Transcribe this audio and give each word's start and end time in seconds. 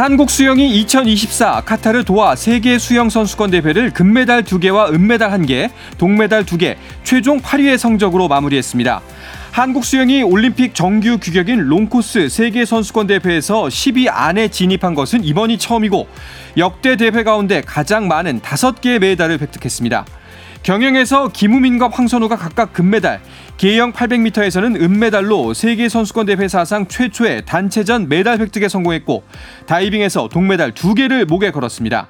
한국 0.00 0.30
수영이 0.30 0.80
2024 0.80 1.60
카타르 1.60 2.04
도하 2.04 2.34
세계 2.34 2.78
수영 2.78 3.10
선수권 3.10 3.50
대회를 3.50 3.90
금메달 3.90 4.44
2개와 4.44 4.94
은메달 4.94 5.30
1개, 5.32 5.68
동메달 5.98 6.46
2개, 6.46 6.76
최종 7.04 7.38
8위의 7.42 7.76
성적으로 7.76 8.26
마무리했습니다. 8.26 9.02
한국 9.52 9.84
수영이 9.84 10.22
올림픽 10.22 10.74
정규 10.74 11.18
규격인 11.18 11.64
롱코스 11.64 12.30
세계 12.30 12.64
선수권 12.64 13.08
대회에서 13.08 13.64
10위 13.64 14.08
안에 14.10 14.48
진입한 14.48 14.94
것은 14.94 15.22
이번이 15.22 15.58
처음이고 15.58 16.08
역대 16.56 16.96
대회 16.96 17.22
가운데 17.22 17.60
가장 17.60 18.08
많은 18.08 18.40
5개의 18.40 19.00
메달을 19.00 19.38
획득했습니다. 19.42 20.06
경영에서 20.62 21.28
김우민과 21.28 21.88
황선우가 21.90 22.36
각각 22.36 22.74
금메달, 22.74 23.20
계영 23.56 23.92
800m에서는 23.92 24.80
은메달로 24.80 25.54
세계 25.54 25.88
선수권 25.88 26.26
대회 26.26 26.48
사상 26.48 26.86
최초의 26.86 27.46
단체전 27.46 28.08
메달 28.08 28.40
획득에 28.40 28.68
성공했고 28.68 29.24
다이빙에서 29.66 30.28
동메달 30.28 30.72
2개를 30.72 31.26
목에 31.26 31.50
걸었습니다. 31.50 32.08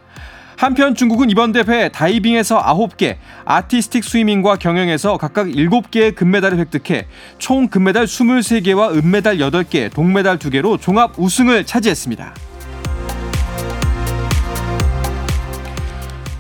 한편 0.56 0.94
중국은 0.94 1.30
이번 1.30 1.52
대회 1.52 1.88
다이빙에서 1.88 2.60
9개, 2.60 3.16
아티스틱 3.44 4.02
스위밍과 4.04 4.56
경영에서 4.56 5.16
각각 5.16 5.46
7개의 5.46 6.14
금메달을 6.14 6.58
획득해 6.58 7.06
총 7.38 7.68
금메달 7.68 8.04
23개와 8.04 8.94
은메달 8.96 9.38
8개, 9.38 9.92
동메달 9.94 10.38
2개로 10.38 10.78
종합 10.78 11.18
우승을 11.18 11.64
차지했습니다. 11.64 12.49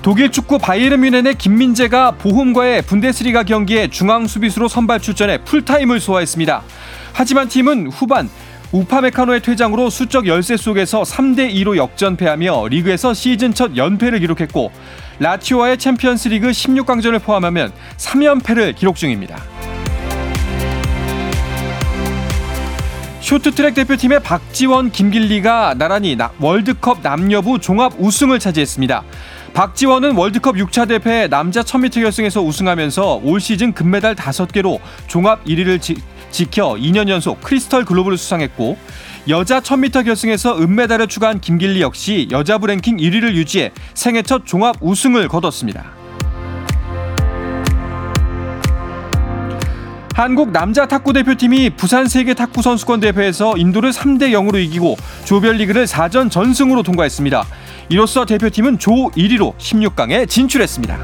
독일 0.02 0.30
축구 0.30 0.58
바이에른 0.58 1.02
뮌헨의 1.02 1.34
김민재가 1.36 2.12
보홈과의 2.12 2.82
분데스리가 2.82 3.42
경기에 3.42 3.88
중앙 3.88 4.26
수비수로 4.26 4.66
선발 4.66 5.00
출전해 5.00 5.44
풀타임을 5.44 6.00
소화했습니다. 6.00 6.62
하지만 7.12 7.48
팀은 7.48 7.88
후반 7.88 8.30
우파메카노의 8.72 9.42
퇴장으로 9.42 9.90
수적 9.90 10.26
열세 10.26 10.56
속에서 10.56 11.02
3대 11.02 11.52
2로 11.52 11.76
역전패하며 11.76 12.68
리그에서 12.68 13.12
시즌 13.12 13.52
첫 13.52 13.76
연패를 13.76 14.20
기록했고 14.20 14.72
라치오와의 15.18 15.76
챔피언스리그 15.76 16.48
16강전을 16.48 17.22
포함하면 17.22 17.70
3연패를 17.98 18.76
기록 18.76 18.96
중입니다. 18.96 19.36
쇼트트랙 23.20 23.74
대표팀의 23.74 24.22
박지원, 24.22 24.90
김길리가 24.90 25.74
나란히 25.76 26.16
월드컵 26.40 27.00
남녀부 27.02 27.58
종합 27.60 27.92
우승을 27.98 28.38
차지했습니다. 28.38 29.04
박지원은 29.54 30.16
월드컵 30.16 30.56
6차 30.56 31.02
대회 31.02 31.26
남자 31.26 31.62
1000m 31.62 32.02
결승에서 32.02 32.40
우승하면서 32.40 33.20
올 33.24 33.40
시즌 33.40 33.72
금메달 33.72 34.14
5개로 34.14 34.78
종합 35.06 35.44
1위를 35.44 35.80
지, 35.80 35.96
지켜 36.30 36.74
2년 36.74 37.08
연속 37.08 37.40
크리스털 37.40 37.84
글로브를 37.84 38.16
수상했고 38.16 38.78
여자 39.28 39.60
1000m 39.60 40.04
결승에서 40.04 40.58
은메달을 40.58 41.08
추가한 41.08 41.40
김길리 41.40 41.82
역시 41.82 42.28
여자부 42.30 42.68
랭킹 42.68 42.98
1위를 42.98 43.34
유지해 43.34 43.72
생애 43.94 44.22
첫 44.22 44.46
종합 44.46 44.76
우승을 44.80 45.28
거뒀습니다. 45.28 46.00
한국 50.14 50.50
남자 50.50 50.86
탁구 50.86 51.14
대표팀이 51.14 51.70
부산 51.70 52.06
세계 52.06 52.34
탁구 52.34 52.60
선수권 52.60 53.00
대회에서 53.00 53.56
인도를 53.56 53.90
3대 53.90 54.32
0으로 54.32 54.62
이기고 54.62 54.96
조별리그를 55.24 55.86
4전 55.86 56.30
전승으로 56.30 56.82
통과했습니다. 56.82 57.46
이로써 57.90 58.24
대표팀은 58.24 58.78
조 58.78 58.92
1위로 59.10 59.58
16강에 59.58 60.28
진출했습니다. 60.28 60.96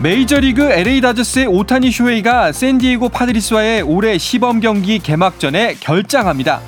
메이저리그 0.00 0.62
LA 0.62 1.02
다저스의 1.02 1.46
오타니 1.48 1.90
쇼헤이가 1.90 2.52
샌디에고 2.52 3.10
파드리스와의 3.10 3.82
올해 3.82 4.16
시범 4.16 4.60
경기 4.60 4.98
개막전에 4.98 5.74
결장합니다. 5.80 6.62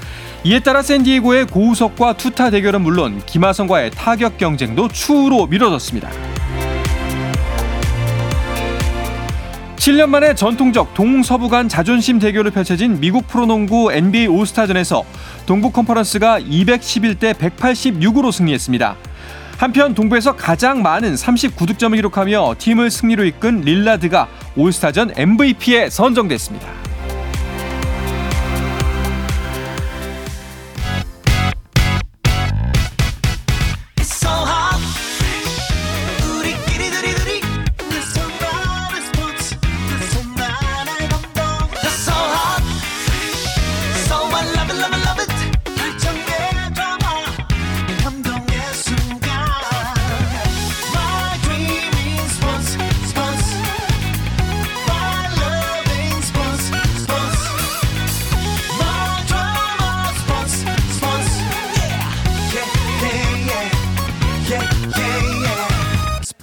이에 0.44 0.60
따라 0.60 0.82
샌디에고의 0.82 1.46
고우석과 1.46 2.18
투타 2.18 2.50
대결은 2.50 2.82
물론 2.82 3.22
김하성과의 3.24 3.92
타격 3.92 4.36
경쟁도 4.36 4.88
추후로 4.88 5.46
미뤄졌습니다. 5.46 6.10
7년 9.84 10.08
만에 10.08 10.34
전통적 10.34 10.94
동서부 10.94 11.50
간 11.50 11.68
자존심 11.68 12.18
대결을 12.18 12.52
펼쳐진 12.52 13.00
미국 13.00 13.28
프로농구 13.28 13.92
NBA 13.92 14.28
올스타전에서 14.28 15.04
동부 15.44 15.72
컨퍼런스가 15.72 16.40
211대 16.40 17.34
186으로 17.34 18.32
승리했습니다. 18.32 18.96
한편 19.58 19.94
동부에서 19.94 20.36
가장 20.36 20.80
많은 20.80 21.12
39득점을 21.12 21.96
기록하며 21.96 22.54
팀을 22.56 22.90
승리로 22.90 23.24
이끈 23.26 23.60
릴라드가 23.60 24.26
올스타전 24.56 25.12
MVP에 25.18 25.90
선정됐습니다. 25.90 26.83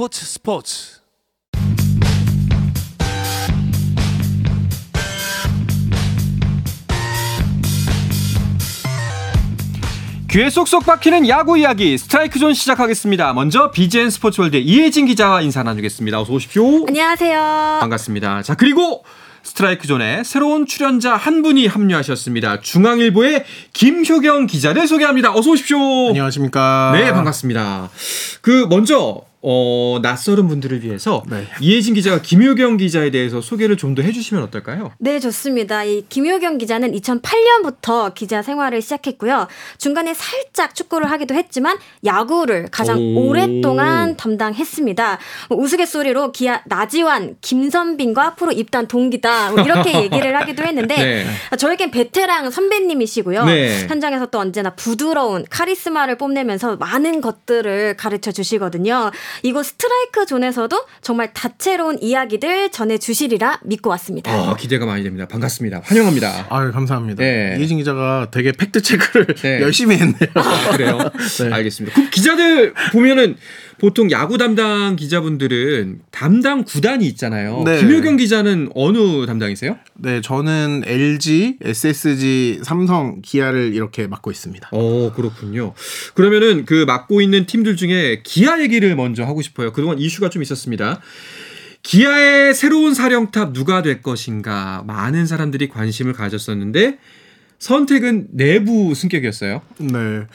스포츠 0.02 0.26
스포츠 0.26 0.74
귀에 10.32 10.50
쏙쏙 10.50 10.88
박히는 10.88 11.28
야구 11.28 11.56
이야기 11.60 12.00
스트라이크 12.00 12.40
존 12.40 12.56
시작하겠습니다. 12.56 13.34
먼저 13.34 13.70
BGN 13.70 14.10
스포츠월드 14.10 14.56
이혜진 14.56 15.06
기자와 15.06 15.42
인사 15.42 15.62
나누겠습니다. 15.62 16.20
어서 16.20 16.34
오십시오. 16.34 16.88
안녕하세요. 16.88 17.78
반갑습니다. 17.82 18.42
자 18.42 18.56
그리고 18.56 19.04
스트라이크 19.44 19.86
존에 19.86 20.24
새로운 20.24 20.66
출연자 20.66 21.16
한 21.16 21.44
분이 21.44 21.68
합류하셨습니다. 21.68 22.62
중앙일보의 22.62 23.46
김효경 23.74 24.48
기자를 24.48 24.88
소개합니다. 24.88 25.32
어서 25.36 25.52
오십시오. 25.52 25.78
안녕하십니까. 26.08 26.92
네, 26.96 27.12
반갑습니다. 27.12 27.92
그 28.42 28.66
먼저 28.68 29.30
어, 29.44 30.00
낯설은 30.02 30.48
분들을 30.48 30.84
위해서 30.84 31.24
네. 31.30 31.46
이혜진 31.60 31.94
기자가 31.96 32.22
김효경 32.22 32.78
기자에 32.78 33.10
대해서 33.12 33.42
소개를 33.42 33.78
좀 33.78 33.92
더 33.92 34.02
해주시면 34.04 34.42
어떨까요? 34.44 34.94
네, 35.00 35.20
좋습니다. 35.20 35.84
이 35.84 36.06
김효경 36.08 36.58
기자는 36.60 36.94
2008년부터 36.94 38.14
기자 38.14 38.42
생활을 38.42 38.82
시작했고요. 38.82 39.48
중간에 39.78 40.14
살짝 40.14 40.76
축구를 40.76 41.12
하기도 41.12 41.36
했지만 41.36 41.78
야구를 42.06 42.68
가장 42.72 42.98
오. 43.00 43.28
오랫동안 43.28 44.16
담당했습니다. 44.16 45.20
뭐 45.50 45.58
우스갯소리로 45.60 46.32
기아 46.32 46.62
나지완, 46.68 47.36
김선빈과 47.42 48.36
프로 48.36 48.52
입단 48.54 48.88
동기다 48.88 49.52
뭐 49.52 49.62
이렇게 49.64 49.94
얘기를 50.04 50.40
하기도 50.40 50.64
했는데 50.64 50.96
네. 50.96 51.58
저에겐 51.58 51.92
베테랑 51.92 52.50
선배님이시고요. 52.52 53.46
네. 53.46 53.88
현장에서 53.88 54.28
또 54.28 54.40
언제나 54.40 54.70
부드러운 54.76 55.46
카리스마를 55.50 56.18
뽐내면서 56.18 56.78
많은 56.78 57.20
것들을 57.20 57.98
가르쳐 57.98 58.32
주시거든요. 58.32 59.12
이곳 59.44 59.66
스트라이크 59.66 60.26
존에서도 60.26 60.86
정말 61.02 61.34
다채로운 61.34 61.98
이야기들 62.02 62.72
전해주시리라 62.72 63.60
믿고 63.64 63.90
왔습니다. 63.92 64.32
어, 64.36 64.56
기대가 64.56 64.86
많이 64.86 65.04
됩니다. 65.04 65.28
반갑습니다. 65.28 65.82
환영합니다. 65.84 66.48
아유, 66.50 66.72
감사합니다. 66.72 67.24
네. 67.24 67.56
이혜진 67.58 67.78
기자가 67.78 68.28
되게 68.32 68.52
팩트 68.52 68.82
체크를 68.82 69.36
네. 69.36 69.62
열심히 69.62 69.98
했네요. 69.98 70.30
아, 70.36 70.70
그래요? 70.72 70.98
네. 71.40 71.54
알겠습니다. 71.54 71.96
그럼 71.96 72.10
기자들 72.12 72.74
보면은 72.92 73.38
보통 73.82 74.12
야구 74.12 74.38
담당 74.38 74.96
기자분들은 74.96 76.02
담당 76.12 76.66
구단이 76.66 77.08
있잖아요. 77.08 77.64
네. 77.66 77.80
김효경 77.80 78.16
기자는 78.16 78.70
어느 78.76 79.26
담당이세요? 79.26 79.76
네, 79.96 80.22
저는 80.22 80.84
LG, 80.86 81.58
SSG, 81.64 82.60
삼성, 82.62 83.24
기아를 83.24 83.74
이렇게 83.74 84.06
맡고 84.06 84.30
있습니다. 84.30 84.70
어, 84.72 85.12
그렇군요. 85.16 85.74
그러면은 86.14 86.66
그 86.66 86.86
맡고 86.86 87.22
있는 87.22 87.48
팀들 87.48 87.76
중에 87.76 88.22
기아 88.24 88.62
얘기를 88.62 88.96
먼저 88.96 89.24
하고 89.24 89.42
싶어요. 89.42 89.74
그동안 89.74 89.98
이슈가 89.98 90.30
좀 90.30 90.44
있었습니다. 90.44 91.02
기아의 91.82 92.54
새로운 92.54 92.94
사령탑 92.94 93.52
누가 93.52 93.82
될 93.82 94.04
것인가 94.04 94.84
많은 94.86 95.26
사람들이 95.26 95.70
관심을 95.70 96.14
가졌었는데 96.14 97.00
선택은 97.58 98.28
내부 98.32 98.94
승격이었어요. 98.94 99.64
네. 99.80 100.28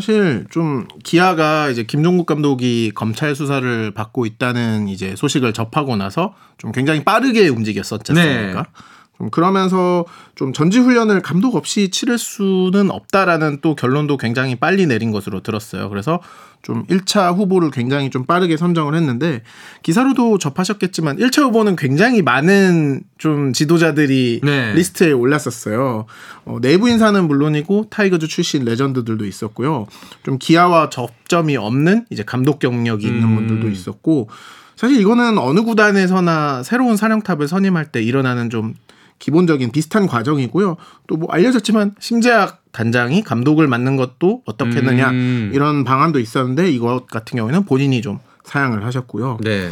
사실 0.00 0.46
좀 0.50 0.86
기아가 1.02 1.68
이제 1.70 1.82
김종국 1.82 2.26
감독이 2.26 2.92
검찰 2.94 3.34
수사를 3.34 3.90
받고 3.90 4.26
있다는 4.26 4.86
이제 4.86 5.16
소식을 5.16 5.52
접하고 5.52 5.96
나서 5.96 6.34
좀 6.56 6.70
굉장히 6.70 7.02
빠르게 7.02 7.48
움직였었지 7.48 8.12
않습니까? 8.12 8.62
네. 8.62 8.68
좀 9.18 9.30
그러면서 9.30 10.04
좀 10.36 10.52
전지 10.52 10.78
훈련을 10.78 11.20
감독 11.22 11.56
없이 11.56 11.90
치를 11.90 12.18
수는 12.18 12.90
없다라는 12.90 13.58
또 13.60 13.74
결론도 13.74 14.16
굉장히 14.16 14.54
빨리 14.54 14.86
내린 14.86 15.10
것으로 15.10 15.40
들었어요. 15.40 15.88
그래서 15.90 16.20
좀 16.62 16.84
1차 16.86 17.36
후보를 17.36 17.70
굉장히 17.70 18.10
좀 18.10 18.24
빠르게 18.24 18.56
선정을 18.56 18.94
했는데 18.94 19.42
기사로도 19.82 20.38
접하셨겠지만 20.38 21.18
1차 21.18 21.42
후보는 21.44 21.76
굉장히 21.76 22.22
많은 22.22 23.02
좀 23.18 23.52
지도자들이 23.52 24.40
네. 24.42 24.74
리스트에 24.74 25.12
올랐었어요. 25.12 26.06
어, 26.44 26.58
내부 26.60 26.88
인사는 26.88 27.26
물론이고 27.26 27.86
타이거즈 27.90 28.28
출신 28.28 28.64
레전드들도 28.64 29.24
있었고요. 29.24 29.86
좀 30.24 30.38
기아와 30.38 30.90
접점이 30.90 31.56
없는 31.56 32.06
이제 32.10 32.22
감독 32.22 32.58
경력이 32.60 33.06
있는 33.06 33.24
음. 33.24 33.34
분들도 33.34 33.68
있었고 33.68 34.28
사실 34.76 35.00
이거는 35.00 35.38
어느 35.38 35.62
구단에서나 35.62 36.62
새로운 36.62 36.96
사령탑을 36.96 37.48
선임할 37.48 37.86
때 37.86 38.00
일어나는 38.00 38.48
좀 38.48 38.74
기본적인 39.18 39.72
비슷한 39.72 40.06
과정이고요. 40.06 40.76
또 41.06 41.16
뭐 41.16 41.28
알려졌지만 41.30 41.96
심재학 41.98 42.62
단장이 42.72 43.22
감독을 43.22 43.66
맡는 43.66 43.96
것도 43.96 44.42
어떻게 44.46 44.76
했느냐 44.76 45.10
음. 45.10 45.50
이런 45.52 45.84
방안도 45.84 46.20
있었는데 46.20 46.70
이것 46.70 47.06
같은 47.06 47.36
경우에는 47.36 47.64
본인이 47.64 48.00
좀 48.02 48.20
사양을 48.44 48.84
하셨고요. 48.84 49.38
네. 49.42 49.70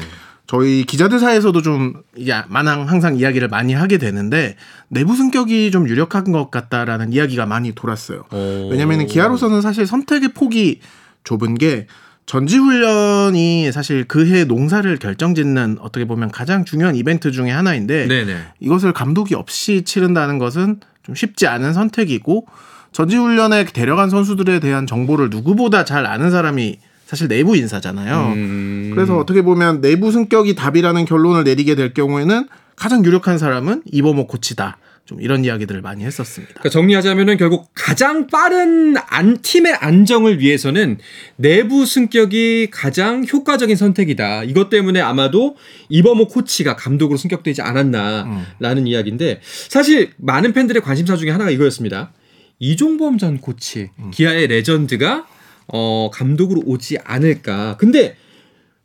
저희 0.48 0.84
기자들 0.84 1.18
사이에서도 1.18 1.60
좀 1.62 2.02
마냥 2.48 2.88
항상 2.88 3.16
이야기를 3.16 3.48
많이 3.48 3.74
하게 3.74 3.98
되는데 3.98 4.56
내부 4.88 5.16
승격이 5.16 5.70
좀 5.72 5.88
유력한 5.88 6.30
것 6.30 6.50
같다라는 6.50 7.12
이야기가 7.12 7.46
많이 7.46 7.72
돌았어요. 7.72 8.22
오. 8.32 8.68
왜냐하면 8.70 9.06
기아로서는 9.06 9.60
사실 9.60 9.86
선택의 9.86 10.30
폭이 10.34 10.80
좁은 11.24 11.54
게 11.56 11.86
전지훈련이 12.26 13.70
사실 13.70 14.04
그해 14.04 14.44
농사를 14.44 14.96
결정짓는 14.98 15.78
어떻게 15.80 16.04
보면 16.04 16.30
가장 16.32 16.64
중요한 16.64 16.96
이벤트 16.96 17.30
중에 17.30 17.50
하나인데 17.50 18.06
네네. 18.06 18.36
이것을 18.58 18.92
감독이 18.92 19.34
없이 19.34 19.82
치른다는 19.82 20.38
것은 20.38 20.80
좀 21.04 21.14
쉽지 21.14 21.46
않은 21.46 21.72
선택이고 21.72 22.46
전지훈련에 22.90 23.66
데려간 23.66 24.10
선수들에 24.10 24.58
대한 24.58 24.86
정보를 24.86 25.30
누구보다 25.30 25.84
잘 25.84 26.04
아는 26.04 26.30
사람이 26.30 26.78
사실 27.06 27.28
내부 27.28 27.56
인사잖아요. 27.56 28.32
음. 28.34 28.90
그래서 28.92 29.16
어떻게 29.16 29.42
보면 29.42 29.80
내부 29.80 30.10
승격이 30.10 30.56
답이라는 30.56 31.04
결론을 31.04 31.44
내리게 31.44 31.76
될 31.76 31.94
경우에는 31.94 32.48
가장 32.74 33.04
유력한 33.04 33.38
사람은 33.38 33.82
이범호 33.92 34.26
코치다. 34.26 34.78
좀 35.06 35.20
이런 35.20 35.44
이야기들을 35.44 35.82
많이 35.82 36.04
했었습니다. 36.04 36.54
그러니까 36.54 36.68
정리하자면은 36.70 37.36
결국 37.36 37.70
가장 37.74 38.26
빠른 38.26 38.96
안, 39.06 39.40
팀의 39.40 39.74
안정을 39.74 40.40
위해서는 40.40 40.98
내부 41.36 41.86
승격이 41.86 42.68
가장 42.72 43.24
효과적인 43.24 43.76
선택이다. 43.76 44.42
이것 44.44 44.68
때문에 44.68 45.00
아마도 45.00 45.56
이범호 45.90 46.26
코치가 46.26 46.74
감독으로 46.74 47.16
승격되지 47.16 47.62
않았나라는 47.62 48.88
이야기인데 48.88 49.40
사실 49.68 50.10
많은 50.16 50.52
팬들의 50.52 50.82
관심사 50.82 51.16
중에 51.16 51.30
하나가 51.30 51.50
이거였습니다. 51.50 52.12
이종범 52.58 53.18
전 53.18 53.38
코치 53.38 53.90
기아의 54.10 54.48
레전드가 54.48 55.26
어, 55.68 56.10
감독으로 56.12 56.62
오지 56.64 56.98
않을까. 57.04 57.76
근데 57.76 58.16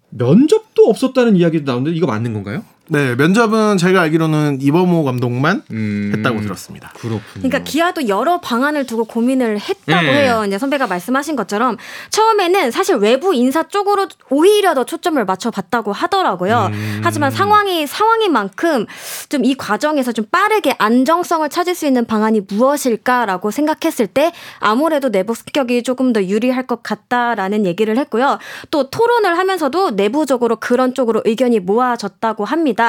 면접도 0.10 0.86
없었다는 0.86 1.36
이야기도 1.36 1.72
나오는데 1.72 1.98
이거 1.98 2.06
맞는 2.06 2.34
건가요? 2.34 2.64
네, 2.92 3.16
면접은 3.16 3.78
제가 3.78 4.02
알기로는 4.02 4.60
이범호 4.62 5.04
감독만 5.04 5.64
음. 5.72 6.14
했다고 6.16 6.42
들었습니다. 6.42 6.92
그렇군요. 6.96 7.22
그러니까 7.34 7.60
기아도 7.60 8.08
여러 8.08 8.40
방안을 8.40 8.86
두고 8.86 9.06
고민을 9.06 9.60
했다고 9.60 10.02
네. 10.02 10.24
해요. 10.24 10.44
이제 10.48 10.58
선배가 10.58 10.88
말씀하신 10.88 11.36
것처럼 11.36 11.78
처음에는 12.10 12.72
사실 12.72 12.96
외부 12.96 13.34
인사 13.34 13.64
쪽으로 13.64 14.08
오히려 14.30 14.74
더 14.74 14.84
초점을 14.86 15.24
맞춰봤다고 15.24 15.92
하더라고요. 15.92 16.70
음. 16.72 17.02
하지만 17.04 17.32
상황이 17.32 17.86
상황인 17.86 18.32
만큼 18.32 18.86
좀 19.30 19.42
이 19.44 19.56
과정에서 19.56 20.12
좀 20.12 20.26
빠르게 20.32 20.76
안정성을 20.78 21.48
찾을 21.50 21.76
수 21.76 21.86
있는 21.86 22.06
방안이 22.06 22.42
무엇일까라고 22.48 23.52
생각했을 23.52 24.08
때 24.08 24.32
아무래도 24.60 25.10
내부 25.10 25.34
습격이 25.34 25.84
조금 25.84 26.14
더 26.14 26.24
유리할 26.24 26.68
것 26.68 26.84
같다라는 26.84 27.66
얘기를 27.66 27.98
했고요. 27.98 28.40
또 28.70 28.90
토론을 28.90 29.38
하면서도 29.38 29.92
내부적으로 29.92 30.58
그런 30.58 30.94
쪽으로 30.94 31.22
의견이 31.26 31.60
모아졌다고 31.60 32.46
합니다. 32.46 32.81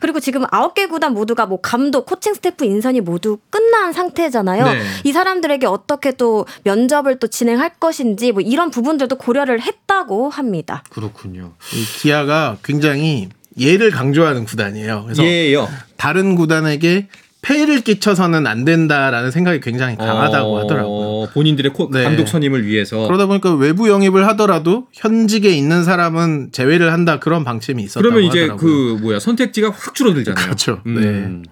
그리고 0.00 0.20
지금 0.20 0.44
아홉 0.50 0.74
개 0.74 0.86
구단 0.86 1.14
모두가 1.14 1.46
뭐 1.46 1.60
감독, 1.60 2.06
코칭 2.06 2.34
스태프 2.34 2.64
인선이 2.64 3.00
모두 3.00 3.38
끝난 3.50 3.92
상태잖아요. 3.92 4.64
네. 4.64 4.82
이 5.04 5.12
사람들에게 5.12 5.66
어떻게 5.66 6.12
또 6.12 6.46
면접을 6.64 7.18
또 7.18 7.26
진행할 7.26 7.70
것인지 7.78 8.32
뭐 8.32 8.40
이런 8.42 8.70
부분들도 8.70 9.16
고려를 9.16 9.60
했다고 9.60 10.30
합니다. 10.30 10.82
그렇군요. 10.90 11.52
이 11.74 11.84
기아가 12.00 12.56
굉장히 12.64 13.28
예를 13.58 13.90
강조하는 13.90 14.44
구단이에요. 14.44 15.04
그래서 15.04 15.24
예요. 15.24 15.68
다른 15.96 16.34
구단에게 16.34 17.08
폐를 17.46 17.82
끼쳐서는 17.82 18.44
안 18.48 18.64
된다라는 18.64 19.30
생각이 19.30 19.60
굉장히 19.60 19.96
강하다고 19.96 20.48
어, 20.56 20.62
하더라고요. 20.64 21.28
본인들의 21.32 21.72
코- 21.72 21.88
네. 21.92 22.02
감독 22.02 22.26
선임을 22.26 22.66
위해서. 22.66 23.06
그러다 23.06 23.26
보니까 23.26 23.54
외부 23.54 23.88
영입을 23.88 24.26
하더라도 24.28 24.88
현직에 24.92 25.50
있는 25.50 25.84
사람은 25.84 26.50
제외를 26.50 26.92
한다 26.92 27.20
그런 27.20 27.44
방침이 27.44 27.84
있었다고 27.84 28.02
그러면 28.02 28.24
이제 28.28 28.40
하더라고요. 28.40 28.96
그 28.96 28.98
뭐야 29.00 29.20
선택지가 29.20 29.70
확 29.70 29.94
줄어들잖아요. 29.94 30.44
그렇죠. 30.44 30.80
음. 30.86 31.44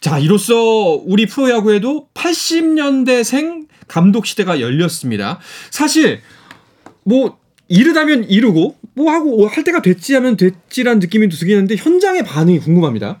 자 0.00 0.18
이로써 0.18 0.54
우리 1.04 1.26
프로야구에도 1.26 2.08
80년대생 2.14 3.66
감독 3.88 4.24
시대가 4.24 4.60
열렸습니다. 4.60 5.38
사실 5.70 6.20
뭐 7.04 7.36
이르다면 7.68 8.24
이르고 8.24 8.76
뭐 8.94 9.12
하고 9.12 9.46
할 9.48 9.64
때가 9.64 9.82
됐지 9.82 10.14
하면 10.14 10.38
됐지라는 10.38 11.00
느낌이 11.00 11.28
들긴 11.28 11.56
하는데 11.56 11.76
현장의 11.76 12.24
반응이 12.24 12.60
궁금합니다. 12.60 13.20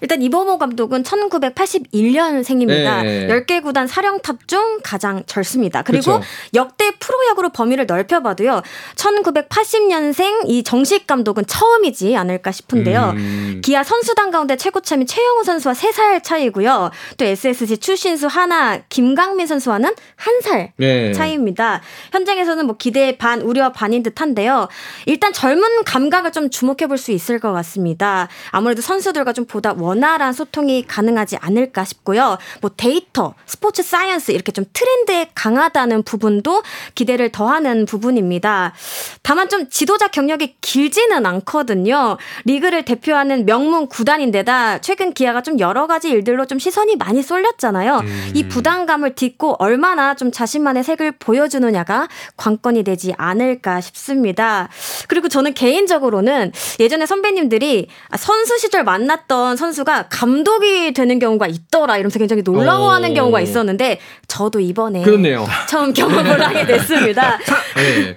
일단 0.00 0.20
이범호 0.20 0.58
감독은 0.58 1.02
1981년생입니다. 1.04 3.02
네. 3.02 3.26
10개 3.28 3.62
구단 3.62 3.86
사령탑 3.86 4.46
중 4.48 4.80
가장 4.82 5.22
젊습니다. 5.26 5.82
그리고 5.82 6.18
그쵸. 6.18 6.22
역대 6.54 6.90
프로야구로 6.98 7.50
범위를 7.50 7.86
넓혀봐도요. 7.86 8.62
1980년생 8.96 10.42
이 10.46 10.62
정식 10.62 11.06
감독은 11.06 11.46
처음이지 11.46 12.16
않을까 12.16 12.52
싶은데요. 12.52 13.14
음. 13.16 13.60
기아 13.64 13.82
선수단 13.82 14.30
가운데 14.30 14.56
최고참인 14.56 15.06
최영우 15.06 15.44
선수와 15.44 15.74
3살 15.74 16.22
차이고요. 16.22 16.90
또 17.16 17.24
SSG 17.24 17.78
추신수 17.78 18.26
한화 18.26 18.78
김강민 18.88 19.46
선수와는 19.46 19.94
1살 20.18 20.70
네. 20.76 21.12
차이입니다. 21.12 21.80
현장에서는 22.12 22.66
뭐 22.66 22.76
기대 22.76 23.16
반 23.16 23.40
우려 23.42 23.72
반인 23.72 24.02
듯한데요. 24.02 24.68
일단 25.06 25.32
젊은 25.32 25.84
감각을 25.84 26.32
좀 26.32 26.50
주목해 26.50 26.86
볼 26.88 26.96
수 26.96 27.12
있을 27.12 27.38
것 27.38 27.52
같습니다. 27.52 28.26
아무래도 28.50 28.80
선수들과 28.80 29.34
좀 29.34 29.44
보다 29.44 29.74
원활한 29.86 30.32
소통이 30.32 30.84
가능하지 30.86 31.36
않을까 31.36 31.84
싶고요. 31.84 32.38
뭐 32.60 32.70
데이터, 32.76 33.34
스포츠 33.46 33.82
사이언스 33.82 34.32
이렇게 34.32 34.50
좀 34.50 34.64
트렌드에 34.72 35.30
강하다는 35.34 36.02
부분도 36.02 36.62
기대를 36.94 37.30
더하는 37.30 37.86
부분입니다. 37.86 38.72
다만 39.22 39.48
좀 39.48 39.68
지도자 39.70 40.08
경력이 40.08 40.56
길지는 40.60 41.24
않거든요. 41.24 42.16
리그를 42.44 42.84
대표하는 42.84 43.46
명문 43.46 43.86
구단인데다 43.86 44.80
최근 44.80 45.12
기아가 45.12 45.40
좀 45.40 45.60
여러 45.60 45.86
가지 45.86 46.08
일들로 46.08 46.46
좀 46.46 46.58
시선이 46.58 46.96
많이 46.96 47.22
쏠렸잖아요. 47.22 48.02
이 48.34 48.48
부담감을 48.48 49.14
딛고 49.14 49.56
얼마나 49.58 50.14
좀 50.16 50.32
자신만의 50.32 50.82
색을 50.82 51.12
보여주느냐가 51.12 52.08
관건이 52.36 52.82
되지 52.82 53.14
않을까 53.16 53.80
싶습니다. 53.80 54.68
그리고 55.06 55.28
저는 55.28 55.54
개인적으로는 55.54 56.52
예전에 56.80 57.06
선배님들이 57.06 57.88
선수 58.18 58.58
시절 58.58 58.82
만났던 58.84 59.56
선수 59.56 59.75
가 59.84 60.08
감독이 60.08 60.92
되는 60.92 61.18
경우가 61.18 61.46
있더라 61.46 61.96
이러면서 61.96 62.18
굉장히 62.18 62.42
놀라워하는 62.42 63.10
오. 63.12 63.14
경우가 63.14 63.40
있었는데 63.40 64.00
저도 64.28 64.60
이번에 64.60 65.02
그렇네요. 65.02 65.46
처음 65.68 65.92
경험을 65.92 66.40
하게 66.40 66.66
됐습니다. 66.66 67.38
네. 67.76 68.16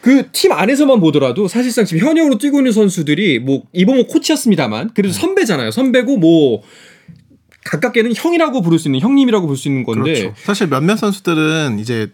그팀 0.00 0.52
안에서만 0.52 1.00
보더라도 1.00 1.46
사실상 1.46 1.84
지금 1.84 2.06
현역으로 2.06 2.38
뛰고 2.38 2.58
있는 2.58 2.72
선수들이 2.72 3.38
뭐 3.40 3.62
이범호 3.72 4.06
코치였습니다만 4.06 4.90
그래도 4.94 5.12
선배잖아요. 5.12 5.70
선배고 5.70 6.16
뭐 6.16 6.62
가깝게는 7.64 8.14
형이라고 8.16 8.62
부를 8.62 8.78
수 8.78 8.88
있는 8.88 9.00
형님이라고 9.00 9.46
부를 9.46 9.58
수 9.58 9.68
있는 9.68 9.84
건데 9.84 10.14
그렇죠. 10.14 10.34
사실 10.36 10.68
몇몇 10.68 10.96
선수들은 10.96 11.78
이제 11.78 12.08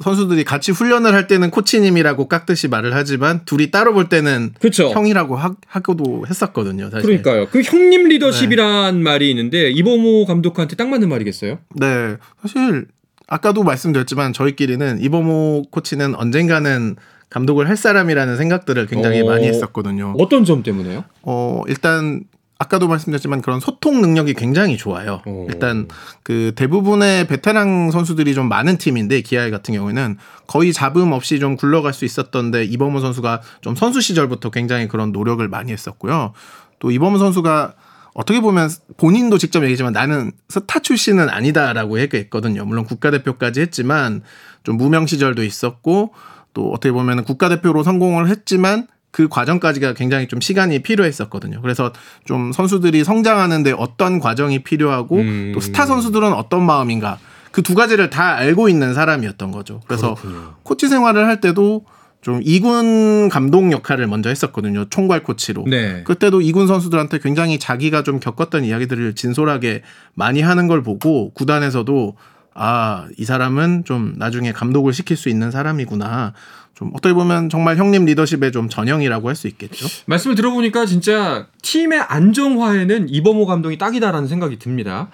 선수들이 0.00 0.44
같이 0.44 0.72
훈련을 0.72 1.12
할 1.12 1.26
때는 1.26 1.50
코치님이라고 1.50 2.26
깍듯이 2.28 2.68
말을 2.68 2.94
하지만 2.94 3.44
둘이 3.44 3.70
따로 3.70 3.92
볼 3.92 4.08
때는 4.08 4.54
그렇죠. 4.58 4.88
형이라고 4.90 5.36
하, 5.36 5.54
하고도 5.66 6.24
했었거든요. 6.28 6.88
사실. 6.90 7.02
그러니까요. 7.02 7.48
그 7.50 7.60
형님 7.62 8.08
리더십이란 8.08 9.02
말이 9.02 9.28
있는데 9.30 9.70
이범호 9.70 10.24
감독한테 10.26 10.76
딱 10.76 10.88
맞는 10.88 11.08
말이겠어요? 11.08 11.58
네, 11.76 12.16
사실 12.40 12.86
아까도 13.26 13.64
말씀드렸지만 13.64 14.32
저희끼리는 14.32 15.00
이범호 15.00 15.64
코치는 15.70 16.14
언젠가는 16.14 16.96
감독을 17.28 17.68
할 17.68 17.76
사람이라는 17.76 18.36
생각들을 18.36 18.86
굉장히 18.86 19.22
오. 19.22 19.26
많이 19.26 19.46
했었거든요. 19.46 20.14
어떤 20.18 20.44
점 20.44 20.62
때문에요? 20.62 21.04
어, 21.22 21.62
일단 21.66 22.24
아까도 22.62 22.86
말씀드렸지만 22.86 23.42
그런 23.42 23.58
소통 23.58 24.00
능력이 24.00 24.34
굉장히 24.34 24.76
좋아요. 24.76 25.20
오. 25.26 25.46
일단 25.50 25.88
그 26.22 26.52
대부분의 26.54 27.26
베테랑 27.26 27.90
선수들이 27.90 28.34
좀 28.34 28.48
많은 28.48 28.78
팀인데 28.78 29.20
기아이 29.22 29.50
같은 29.50 29.74
경우에는 29.74 30.16
거의 30.46 30.72
잡음 30.72 31.12
없이 31.12 31.40
좀 31.40 31.56
굴러갈 31.56 31.92
수 31.92 32.04
있었던데 32.04 32.64
이범호 32.64 33.00
선수가 33.00 33.42
좀 33.62 33.74
선수 33.74 34.00
시절부터 34.00 34.50
굉장히 34.50 34.86
그런 34.86 35.10
노력을 35.10 35.46
많이 35.48 35.72
했었고요. 35.72 36.34
또 36.78 36.90
이범호 36.90 37.18
선수가 37.18 37.74
어떻게 38.14 38.40
보면 38.40 38.70
본인도 38.96 39.38
직접 39.38 39.64
얘기지만 39.64 39.92
나는 39.92 40.30
스타 40.48 40.78
출신은 40.78 41.30
아니다라고 41.30 41.98
얘기했거든요. 42.00 42.64
물론 42.64 42.84
국가대표까지 42.84 43.60
했지만 43.60 44.22
좀 44.62 44.76
무명 44.76 45.06
시절도 45.06 45.42
있었고 45.42 46.12
또 46.54 46.70
어떻게 46.70 46.92
보면 46.92 47.24
국가대표로 47.24 47.82
성공을 47.82 48.28
했지만 48.28 48.86
그 49.12 49.28
과정까지가 49.28 49.94
굉장히 49.94 50.26
좀 50.26 50.40
시간이 50.40 50.80
필요했었거든요. 50.80 51.60
그래서 51.62 51.92
좀 52.24 52.50
선수들이 52.50 53.04
성장하는데 53.04 53.72
어떤 53.72 54.18
과정이 54.18 54.64
필요하고 54.64 55.18
음. 55.18 55.52
또 55.54 55.60
스타 55.60 55.86
선수들은 55.86 56.32
어떤 56.32 56.64
마음인가 56.66 57.18
그 57.52 57.62
두 57.62 57.74
가지를 57.74 58.10
다 58.10 58.34
알고 58.34 58.68
있는 58.68 58.94
사람이었던 58.94 59.52
거죠. 59.52 59.80
그래서 59.86 60.16
코치 60.62 60.88
생활을 60.88 61.26
할 61.26 61.40
때도 61.40 61.84
좀 62.22 62.40
이군 62.42 63.28
감독 63.28 63.70
역할을 63.70 64.06
먼저 64.06 64.28
했었거든요. 64.28 64.86
총괄 64.88 65.22
코치로. 65.22 65.64
네. 65.68 66.02
그때도 66.04 66.40
이군 66.40 66.66
선수들한테 66.66 67.18
굉장히 67.18 67.58
자기가 67.58 68.04
좀 68.04 68.20
겪었던 68.20 68.64
이야기들을 68.64 69.14
진솔하게 69.14 69.82
많이 70.14 70.40
하는 70.40 70.66
걸 70.66 70.82
보고 70.82 71.30
구단에서도 71.34 72.16
아, 72.54 73.08
이 73.16 73.24
사람은 73.24 73.84
좀 73.84 74.14
나중에 74.16 74.52
감독을 74.52 74.92
시킬 74.92 75.16
수 75.16 75.28
있는 75.28 75.50
사람이구나. 75.50 76.34
좀 76.82 76.90
어떻게 76.94 77.14
보면 77.14 77.48
정말 77.48 77.76
형님 77.76 78.04
리더십의 78.06 78.50
좀 78.50 78.68
전형이라고 78.68 79.28
할 79.28 79.32
수 79.36 79.46
있겠죠. 79.48 79.86
말씀을 80.06 80.34
들어보니까 80.36 80.84
진짜 80.84 81.46
팀의 81.62 82.00
안정화에는 82.00 83.08
이범호 83.08 83.46
감독이 83.46 83.78
딱이다라는 83.78 84.28
생각이 84.28 84.58
듭니다. 84.58 85.08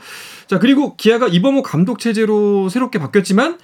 자, 0.49 0.59
그리고 0.59 0.97
기아가 0.97 1.29
이범호 1.29 1.63
감독 1.63 1.99
체제로 2.01 2.69
새롭게 2.69 2.99
바뀌었지만 2.99 3.59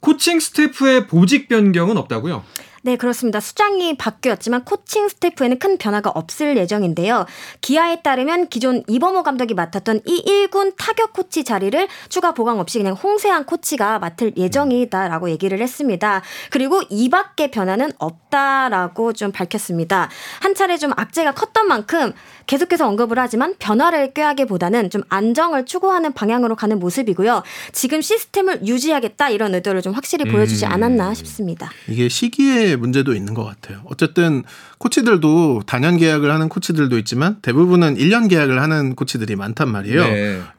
코칭 0.00 0.40
스태프의 0.40 1.08
보직 1.08 1.48
변경은 1.48 1.96
없다고요? 1.98 2.42
네, 2.88 2.96
그렇습니다. 2.96 3.38
수장이 3.38 3.98
바뀌었지만 3.98 4.64
코칭 4.64 5.10
스태프에는 5.10 5.58
큰 5.58 5.76
변화가 5.76 6.08
없을 6.08 6.56
예정인데요. 6.56 7.26
기아에 7.60 8.00
따르면 8.00 8.48
기존 8.48 8.82
이범호 8.86 9.24
감독이 9.24 9.52
맡았던 9.52 10.00
이 10.06 10.24
1군 10.24 10.72
타격 10.78 11.12
코치 11.12 11.44
자리를 11.44 11.86
추가 12.08 12.32
보강 12.32 12.58
없이 12.60 12.78
그냥 12.78 12.94
홍세한 12.94 13.44
코치가 13.44 13.98
맡을 13.98 14.32
예정이다라고 14.38 15.28
얘기를 15.28 15.60
했습니다. 15.60 16.22
그리고 16.50 16.80
이 16.88 17.10
밖의 17.10 17.50
변화는 17.50 17.92
없다라고 17.98 19.12
좀 19.12 19.32
밝혔습니다. 19.32 20.08
한 20.40 20.54
차례 20.54 20.78
좀 20.78 20.92
악재가 20.96 21.32
컸던 21.32 21.68
만큼 21.68 22.14
계속해서 22.48 22.88
언급을 22.88 23.18
하지만 23.18 23.54
변화를 23.58 24.12
꾀하기보다는 24.14 24.90
좀 24.90 25.02
안정을 25.10 25.66
추구하는 25.66 26.12
방향으로 26.14 26.56
가는 26.56 26.78
모습이고요. 26.80 27.42
지금 27.72 28.00
시스템을 28.00 28.66
유지하겠다 28.66 29.28
이런 29.28 29.54
의도를 29.54 29.82
좀 29.82 29.92
확실히 29.92 30.24
보여주지 30.24 30.64
않았나 30.66 31.14
싶습니다. 31.14 31.70
이게 31.88 32.08
시기의 32.08 32.76
문제도 32.76 33.14
있는 33.14 33.34
것 33.34 33.44
같아요. 33.44 33.82
어쨌든 33.84 34.42
코치들도 34.78 35.62
단연 35.66 35.98
계약을 35.98 36.32
하는 36.32 36.48
코치들도 36.48 36.96
있지만 36.98 37.36
대부분은 37.42 37.96
1년 37.96 38.30
계약을 38.30 38.60
하는 38.62 38.94
코치들이 38.96 39.36
많단 39.36 39.68
말이에요. 39.68 40.02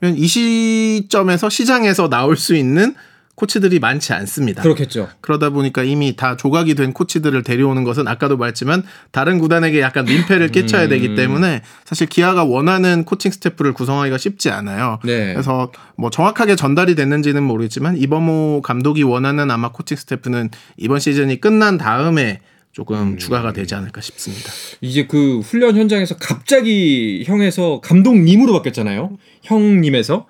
네. 0.02 0.14
이 0.16 0.28
시점에서 0.28 1.50
시장에서 1.50 2.08
나올 2.08 2.38
수 2.38 2.56
있는 2.56 2.94
코치들이 3.40 3.80
많지 3.80 4.12
않습니다. 4.12 4.62
그렇겠죠. 4.62 5.08
그러다 5.22 5.50
보니까 5.50 5.84
이미 5.84 6.18
다 6.18 6.36
조각이 6.36 6.76
된 6.76 6.92
코치들을 6.92 7.42
데려오는 7.44 7.86
것은 7.86 8.06
아까도 8.06 8.36
말했지만 8.36 8.84
다른 9.12 9.40
구단에게 9.40 9.80
약간 9.80 10.04
민폐를 10.04 10.50
끼쳐야 10.50 10.90
되기 10.90 11.16
때문에 11.16 11.62
사실 11.86 12.08
기아가 12.08 12.44
원하는 12.44 13.06
코칭 13.06 13.32
스태프를 13.32 13.72
구성하기가 13.74 14.18
쉽지 14.18 14.50
않아요. 14.50 15.00
네. 15.06 15.34
그래서 15.34 15.72
뭐 15.96 16.10
정확하게 16.10 16.58
전달이 16.58 16.96
됐는지는 16.96 17.42
모르겠지만 17.42 17.96
이범호 17.96 18.62
감독이 18.62 19.04
원하는 19.04 19.50
아마 19.52 19.72
코칭 19.72 19.96
스태프는 19.96 20.50
이번 20.76 21.00
시즌이 21.00 21.40
끝난 21.40 21.78
다음에 21.78 22.42
조금 22.74 23.18
추가가 23.18 23.52
되지 23.52 23.74
않을까 23.76 24.02
싶습니다. 24.02 24.52
이제 24.82 25.08
그 25.08 25.40
훈련 25.40 25.76
현장에서 25.76 26.18
갑자기 26.18 27.24
형에서 27.26 27.82
감독님으로 27.82 28.54
바뀌었잖아요. 28.54 29.18
형님에서. 29.44 30.28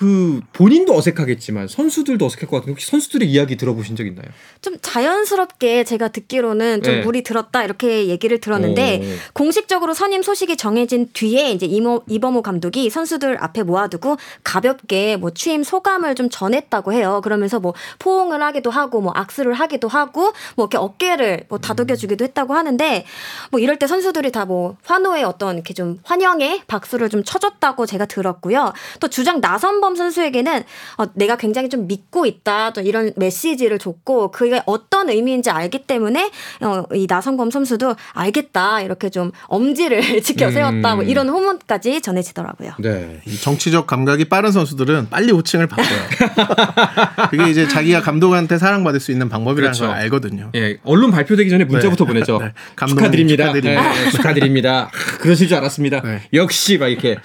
그 0.00 0.40
본인도 0.52 0.94
어색하겠지만 0.96 1.68
선수들도 1.68 2.24
어색할 2.26 2.48
것 2.48 2.56
같은데 2.56 2.72
혹시 2.72 2.86
선수들의 2.90 3.30
이야기 3.30 3.56
들어보신 3.56 3.96
적 3.96 4.06
있나요? 4.06 4.26
좀 4.60 4.76
자연스럽게 4.80 5.84
제가 5.84 6.08
듣기로는 6.08 6.82
좀 6.82 6.94
네. 6.96 7.00
물이 7.02 7.22
들었다 7.22 7.62
이렇게 7.62 8.08
얘기를 8.08 8.40
들었는데 8.40 9.00
오. 9.02 9.32
공식적으로 9.32 9.94
선임 9.94 10.22
소식이 10.22 10.56
정해진 10.56 11.10
뒤에 11.12 11.52
이제 11.52 11.66
이모, 11.66 12.02
이범호 12.08 12.42
감독이 12.42 12.90
선수들 12.90 13.42
앞에 13.42 13.62
모아두고 13.62 14.16
가볍게 14.44 15.16
뭐 15.16 15.30
취임 15.30 15.62
소감을 15.62 16.14
좀 16.14 16.28
전했다고 16.28 16.92
해요. 16.92 17.20
그러면서 17.22 17.60
뭐 17.60 17.74
포옹을 17.98 18.42
하기도 18.42 18.70
하고 18.70 19.00
뭐 19.00 19.12
악수를 19.14 19.54
하기도 19.54 19.88
하고 19.88 20.32
뭐 20.56 20.64
이렇게 20.64 20.78
어깨를 20.78 21.44
뭐 21.48 21.58
다독여 21.58 21.96
주기도 21.96 22.24
했다고 22.24 22.54
하는데 22.54 23.04
뭐 23.50 23.60
이럴 23.60 23.78
때 23.78 23.86
선수들이 23.86 24.32
다 24.32 24.40
뭐 24.50 24.76
환호의 24.84 25.22
어떤 25.22 25.54
이렇게 25.54 25.74
좀 25.74 26.00
환영의 26.02 26.62
박수를 26.66 27.08
좀 27.08 27.22
쳐줬다고 27.22 27.86
제가 27.86 28.06
들었고요. 28.06 28.72
또 28.98 29.06
주장 29.06 29.40
나선범 29.40 29.89
선수에게는 29.96 30.64
어, 30.98 31.04
내가 31.14 31.36
굉장히 31.36 31.68
좀 31.68 31.86
믿고 31.86 32.26
있다 32.26 32.72
또 32.72 32.80
이런 32.80 33.12
메시지를 33.16 33.78
줬고 33.78 34.30
그게 34.30 34.62
어떤 34.66 35.10
의미인지 35.10 35.50
알기 35.50 35.86
때문에 35.86 36.30
어, 36.62 36.84
이 36.94 37.06
나선범 37.08 37.50
선수도 37.50 37.94
알겠다 38.12 38.82
이렇게 38.82 39.10
좀 39.10 39.32
엄지를 39.46 40.00
지켜 40.22 40.50
세웠다 40.50 40.96
뭐 40.96 41.04
이런 41.04 41.28
호문까지 41.28 42.00
전해지더라고요. 42.00 42.72
네. 42.78 43.20
이 43.26 43.36
정치적 43.36 43.86
감각이 43.86 44.26
빠른 44.26 44.52
선수들은 44.52 45.08
빨리 45.10 45.32
호칭을 45.32 45.66
바꿔요. 45.66 45.86
그게 47.30 47.50
이제 47.50 47.68
자기가 47.68 48.02
감독한테 48.02 48.58
사랑받을 48.58 49.00
수 49.00 49.12
있는 49.12 49.28
방법이라는 49.28 49.72
그렇죠. 49.72 49.86
걸 49.86 49.96
알거든요. 50.02 50.50
예, 50.54 50.78
언론 50.84 51.10
발표되기 51.10 51.50
전에 51.50 51.64
문자부터 51.64 52.04
네. 52.04 52.08
보내죠. 52.12 52.38
네. 52.38 52.52
감독님 52.76 53.00
축하드립니다. 53.00 53.44
축하드립니다. 53.46 53.92
네, 53.92 54.10
축하드립니다. 54.10 54.90
아, 54.92 55.18
그러실 55.18 55.48
줄 55.48 55.56
알았습니다. 55.56 56.00
네. 56.02 56.22
역시 56.32 56.78
막 56.78 56.88
이렇게 56.88 57.16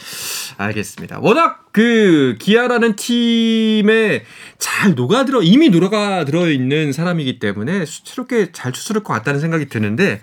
알겠습니다. 0.58 1.20
워낙 1.22 1.66
그 1.72 2.38
기아 2.40 2.55
라는 2.62 2.96
팀에 2.96 4.24
잘 4.58 4.96
녹아들어 4.96 5.42
이미 5.42 5.70
녹아들어 5.70 6.50
있는 6.50 6.92
사람이기 6.92 7.40
때문에 7.40 7.86
수치롭게 7.86 8.52
잘 8.52 8.72
추스를 8.72 9.04
것 9.04 9.14
같다는 9.14 9.40
생각이 9.40 9.68
드는데 9.68 10.22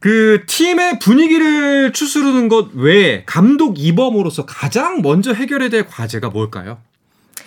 그 0.00 0.44
팀의 0.46 0.98
분위기를 0.98 1.92
추스르는 1.92 2.48
것 2.48 2.70
외에 2.74 3.24
감독 3.26 3.78
이범으로서 3.78 4.46
가장 4.46 5.02
먼저 5.02 5.32
해결해야 5.32 5.70
될 5.70 5.86
과제가 5.86 6.30
뭘까요? 6.30 6.78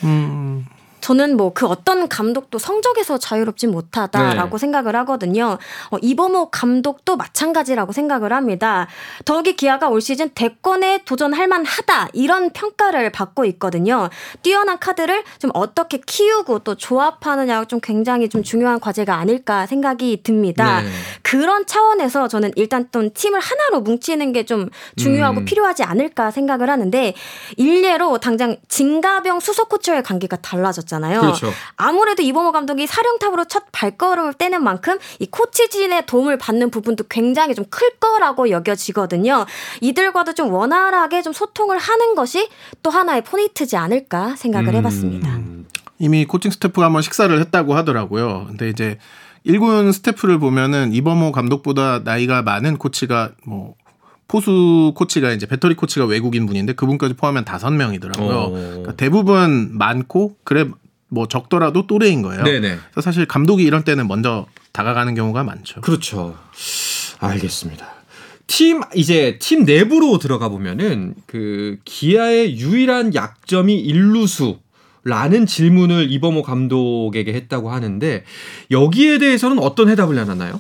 음, 0.04 0.66
저는 1.02 1.38
뭐 1.38 1.50
그 1.54 1.66
어떤 1.66 2.08
감독도 2.08 2.58
성적에서 2.60 3.18
자유롭진 3.18 3.72
못하다라고 3.72 4.58
네. 4.58 4.62
생각을 4.62 4.96
하거든요. 4.98 5.58
어, 5.92 5.98
이범호 6.02 6.52
감독도 6.52 7.18
마찬가지라고 7.18 7.92
생각을 7.92 8.34
합니다. 8.34 8.88
더욱이 9.26 9.56
기아가 9.56 9.90
올 9.90 10.00
시즌 10.02 10.30
대권에 10.30 11.04
도전할 11.06 11.48
만하다 11.48 12.10
이런 12.14 12.52
평가를 12.52 13.12
받고 13.12 13.46
있거든요. 13.46 14.10
뛰어난 14.42 14.78
카드를 14.80 15.24
좀 15.40 15.52
어떻게 15.54 16.00
키우고 16.06 16.60
또 16.60 16.76
조합하느냐가 16.76 17.66
좀 17.66 17.80
굉장히 17.82 18.30
좀 18.30 18.44
중요한 18.44 18.80
과제가 18.80 19.16
아닐까 19.16 19.66
생각이 19.66 20.22
듭니다. 20.24 20.82
네. 20.82 20.90
그런 21.24 21.66
차원에서 21.66 22.28
저는 22.28 22.52
일단 22.56 22.88
또 22.92 23.10
팀을 23.12 23.40
하나로 23.40 23.82
뭉치는 23.82 24.34
게 24.34 24.50
좀 24.50 24.70
중요하고 24.96 25.42
음. 25.42 25.46
필요하지 25.46 25.84
않을까 25.84 26.32
생각을 26.32 26.72
하는데 26.72 27.14
일례로 27.58 28.18
당장 28.18 28.58
진가병 28.68 29.40
수석 29.40 29.70
코치와의 29.70 30.02
관계가 30.02 30.38
달라졌잖아요. 30.38 30.99
그렇죠. 31.22 31.52
아무래도 31.78 32.22
이범호 32.24 32.52
감독이 32.52 32.86
사령탑으로 32.88 33.46
첫 33.46 33.64
발걸음을 33.72 34.34
떼는 34.34 34.64
만큼 34.64 34.98
이 35.20 35.26
코치진의 35.28 36.06
도움을 36.06 36.38
받는 36.38 36.70
부분도 36.72 37.06
굉장히 37.10 37.56
좀 37.56 37.70
클 37.70 37.98
거라고 38.00 38.50
여겨지거든요. 38.50 39.46
이들과도 39.82 40.34
좀 40.34 40.52
원활하게 40.52 41.22
좀 41.22 41.34
소통을 41.34 41.78
하는 41.78 42.16
것이 42.16 42.50
또 42.84 42.90
하나의 42.90 43.24
포인트지 43.24 43.78
않을까 43.78 44.36
생각을 44.36 44.74
해봤습니다. 44.76 45.30
음. 45.30 45.68
이미 46.00 46.26
코칭 46.26 46.50
스태프가 46.52 46.86
한번 46.86 47.02
식사를 47.02 47.38
했다고 47.40 47.76
하더라고요. 47.76 48.46
근데 48.48 48.70
이제 48.70 48.98
1군 49.46 49.94
스태프를 49.94 50.40
보면은 50.40 50.94
이범호 50.94 51.32
감독보다 51.32 52.00
나이가 52.04 52.42
많은 52.42 52.78
코치가 52.78 53.32
뭐 53.46 53.76
포수 54.28 54.94
코치가 54.96 55.32
이제 55.32 55.46
배터리 55.46 55.76
코치가 55.76 56.06
외국인 56.06 56.46
분인데 56.46 56.74
그분까지 56.74 57.16
포함하면 57.16 57.46
다섯 57.46 57.72
명이더라고요. 57.72 58.38
어. 58.38 58.50
그러니까 58.52 58.96
대부분 58.96 59.78
많고 59.78 60.36
그래 60.44 60.66
뭐 61.10 61.28
적더라도 61.28 61.88
또래인 61.88 62.22
거예요. 62.22 62.44
네네. 62.44 62.78
그래서 62.92 63.02
사실 63.02 63.26
감독이 63.26 63.64
이런 63.64 63.84
때는 63.84 64.08
먼저 64.08 64.46
다가가는 64.72 65.16
경우가 65.16 65.44
많죠. 65.44 65.82
그렇죠. 65.82 66.38
알겠습니다. 67.20 67.88
팀 68.48 68.82
이제 68.96 69.38
팀 69.40 69.64
내부로 69.64 70.18
들어가 70.18 70.50
보면은 70.50 71.14
그 71.28 71.78
기아의 71.86 72.58
유일한 72.58 73.14
약점이 73.14 73.76
일루수 73.76 74.60
라는 75.04 75.46
질문을 75.46 76.12
이범호 76.12 76.44
감독에게 76.44 77.34
했다고 77.34 77.72
하는데 77.72 78.24
여기에 78.70 79.20
대해서는 79.20 79.60
어떤 79.60 79.90
해답을 79.90 80.16
내놨나요? 80.16 80.60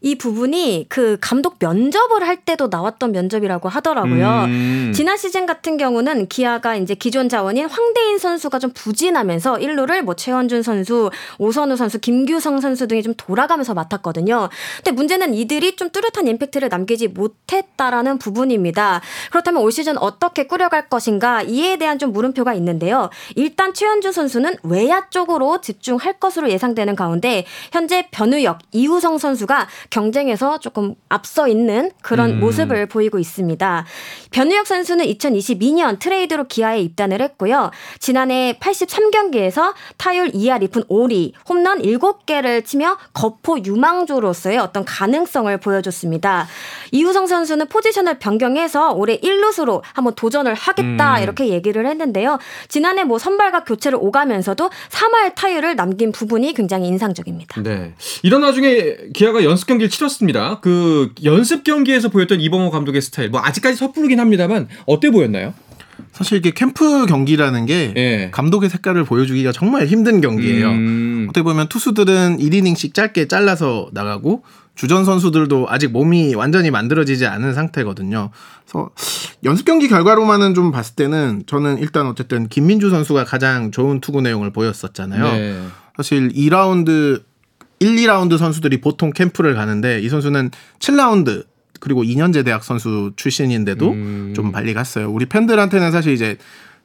이 0.00 0.16
부분이 0.16 0.86
그 0.88 1.16
감독 1.20 1.56
면접을 1.58 2.26
할 2.26 2.36
때도 2.36 2.68
나왔던 2.68 3.12
면접이라고 3.12 3.68
하더라고요. 3.68 4.44
음. 4.46 4.92
지난 4.94 5.16
시즌 5.16 5.44
같은 5.46 5.76
경우는 5.76 6.28
기아가 6.28 6.76
이제 6.76 6.94
기존 6.94 7.28
자원인 7.28 7.68
황대인 7.68 8.18
선수가 8.18 8.58
좀 8.60 8.70
부진하면서 8.74 9.54
1루를 9.54 10.02
뭐 10.02 10.14
최원준 10.14 10.62
선수, 10.62 11.10
오선우 11.38 11.76
선수, 11.76 11.98
김규성 11.98 12.60
선수 12.60 12.86
등이 12.86 13.02
좀 13.02 13.14
돌아가면서 13.16 13.74
맡았거든요. 13.74 14.48
근데 14.76 14.90
문제는 14.92 15.34
이들이 15.34 15.76
좀 15.76 15.90
뚜렷한 15.90 16.28
임팩트를 16.28 16.68
남기지 16.68 17.08
못했다라는 17.08 18.18
부분입니다. 18.18 19.00
그렇다면 19.30 19.62
올 19.62 19.72
시즌 19.72 19.98
어떻게 19.98 20.46
꾸려갈 20.46 20.88
것인가 20.88 21.42
이에 21.42 21.76
대한 21.76 21.98
좀 21.98 22.12
물음표가 22.12 22.54
있는데요. 22.54 23.10
일단 23.34 23.74
최원준 23.74 24.12
선수는 24.12 24.56
외야 24.62 25.08
쪽으로 25.10 25.60
집중할 25.60 26.14
것으로 26.20 26.50
예상되는 26.50 26.94
가운데 26.94 27.44
현재 27.72 28.08
변우혁, 28.10 28.58
이우성 28.72 29.18
선수가 29.18 29.66
경쟁에서 29.90 30.58
조금 30.60 30.94
앞서 31.08 31.48
있는 31.48 31.90
그런 32.02 32.30
음. 32.30 32.40
모습을 32.40 32.86
보이고 32.86 33.18
있습니다. 33.18 33.86
변우혁 34.30 34.66
선수는 34.66 35.04
2022년 35.06 35.98
트레이드로 35.98 36.44
기아에 36.44 36.80
입단을 36.80 37.20
했고요. 37.22 37.70
지난해 37.98 38.58
83경기에서 38.60 39.74
타율 39.96 40.30
2할 40.30 40.68
2푼 40.68 40.88
5리, 40.88 41.32
홈런 41.48 41.80
7개를 41.82 42.64
치며 42.64 42.96
거포 43.12 43.58
유망주로서의 43.64 44.58
어떤 44.58 44.84
가능성을 44.84 45.56
보여줬습니다. 45.58 46.46
이우성 46.92 47.26
선수는 47.26 47.68
포지션을 47.68 48.18
변경해서 48.18 48.92
올해 48.92 49.18
1루수로 49.18 49.82
한번 49.92 50.14
도전을 50.14 50.54
하겠다 50.54 51.16
음. 51.18 51.22
이렇게 51.22 51.48
얘기를 51.48 51.86
했는데요. 51.86 52.38
지난해 52.68 53.04
뭐 53.04 53.18
선발과 53.18 53.64
교체를 53.64 53.98
오가면서도 54.00 54.70
3할 54.90 55.34
타율을 55.34 55.76
남긴 55.76 56.12
부분이 56.12 56.54
굉장히 56.54 56.88
인상적입니다. 56.88 57.62
네. 57.62 57.94
이런 58.22 58.42
와중에 58.42 58.96
기아가 59.14 59.44
연습 59.44 59.66
경기 59.66 59.77
를 59.78 59.90
치렀습니다. 59.90 60.60
그 60.60 61.12
연습 61.24 61.64
경기에서 61.64 62.08
보였던 62.08 62.40
이범호 62.40 62.70
감독의 62.70 63.02
스타일, 63.02 63.30
뭐 63.30 63.40
아직까지 63.42 63.76
섣부르긴 63.76 64.20
합니다만 64.20 64.68
어때 64.86 65.10
보였나요? 65.10 65.54
사실 66.12 66.38
이게 66.38 66.50
캠프 66.50 67.06
경기라는 67.06 67.66
게 67.66 67.92
예. 67.96 68.30
감독의 68.32 68.70
색깔을 68.70 69.04
보여주기가 69.04 69.52
정말 69.52 69.86
힘든 69.86 70.20
경기예요. 70.20 70.68
음. 70.68 71.26
어떻게 71.28 71.42
보면 71.42 71.68
투수들은 71.68 72.38
1이닝씩 72.38 72.94
짧게 72.94 73.28
잘라서 73.28 73.88
나가고 73.92 74.44
주전 74.74 75.04
선수들도 75.04 75.66
아직 75.68 75.90
몸이 75.90 76.34
완전히 76.36 76.70
만들어지지 76.70 77.26
않은 77.26 77.52
상태거든요. 77.52 78.30
그래서 78.64 78.90
연습 79.44 79.64
경기 79.64 79.88
결과로만은 79.88 80.54
좀 80.54 80.70
봤을 80.70 80.94
때는 80.94 81.42
저는 81.46 81.78
일단 81.78 82.06
어쨌든 82.06 82.48
김민주 82.48 82.88
선수가 82.88 83.24
가장 83.24 83.72
좋은 83.72 84.00
투구 84.00 84.22
내용을 84.22 84.52
보였었잖아요. 84.52 85.24
네. 85.24 85.60
사실 85.96 86.28
2라운드 86.28 87.22
1, 87.80 87.96
2라운드 87.96 88.38
선수들이 88.38 88.80
보통 88.80 89.10
캠프를 89.10 89.54
가는데 89.54 90.00
이 90.00 90.08
선수는 90.08 90.50
7라운드 90.78 91.44
그리고 91.80 92.02
2년제 92.02 92.44
대학 92.44 92.64
선수 92.64 93.12
출신인데도 93.16 93.90
음. 93.90 94.32
좀 94.34 94.52
빨리 94.52 94.74
갔어요. 94.74 95.10
우리 95.10 95.26
팬들한테는 95.26 95.92
사실 95.92 96.12
이제 96.12 96.36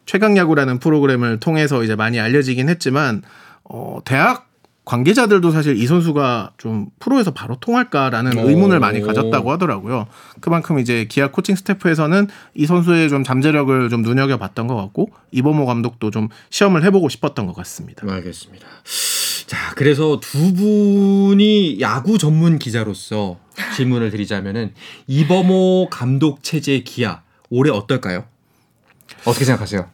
최강 0.06 0.38
야구라는 0.38 0.80
프로그램을 0.80 1.40
통해서 1.40 1.84
이제 1.84 1.96
많이 1.96 2.20
알려지긴 2.20 2.70
했지만 2.70 3.22
어 3.64 4.00
대학 4.06 4.50
관계자들도 4.86 5.52
사실 5.52 5.78
이 5.78 5.88
선수가 5.88 6.52
좀 6.58 6.88
프로에서 7.00 7.32
바로 7.32 7.56
통할까라는 7.56 8.38
오. 8.38 8.50
의문을 8.50 8.82
많이 8.82 9.00
가졌다고 9.00 9.50
하더라고요. 9.52 10.08
그만큼 10.42 10.78
이제 10.80 11.06
기아 11.10 11.32
코칭 11.32 11.56
스태프에서는 11.56 12.28
이 12.54 12.66
선수의 12.66 13.08
좀 13.08 13.24
잠재력을 13.24 13.90
좀 13.90 14.02
눈여겨 14.02 14.38
봤던 14.38 14.68
것 14.68 14.76
같고 14.76 15.10
이범호 15.32 15.66
감독도 15.66 16.12
좀 16.12 16.28
시험을 16.50 16.84
해보고 16.84 17.08
싶었던 17.08 17.46
것 17.46 17.56
같습니다. 17.56 18.06
알겠습니다. 18.12 18.68
자, 19.54 19.72
그래서 19.76 20.20
두 20.20 20.52
분이 20.56 21.80
야구 21.80 22.18
전문 22.18 22.58
기자로서 22.58 23.38
질문을 23.78 24.10
드리자면은 24.10 24.74
이범호 25.06 25.90
감독 25.92 26.42
체제 26.42 26.80
기아 26.80 27.22
올해 27.52 27.70
어떨까요? 27.70 28.26
어떻게 29.26 29.46
생각하세요? 29.46 29.88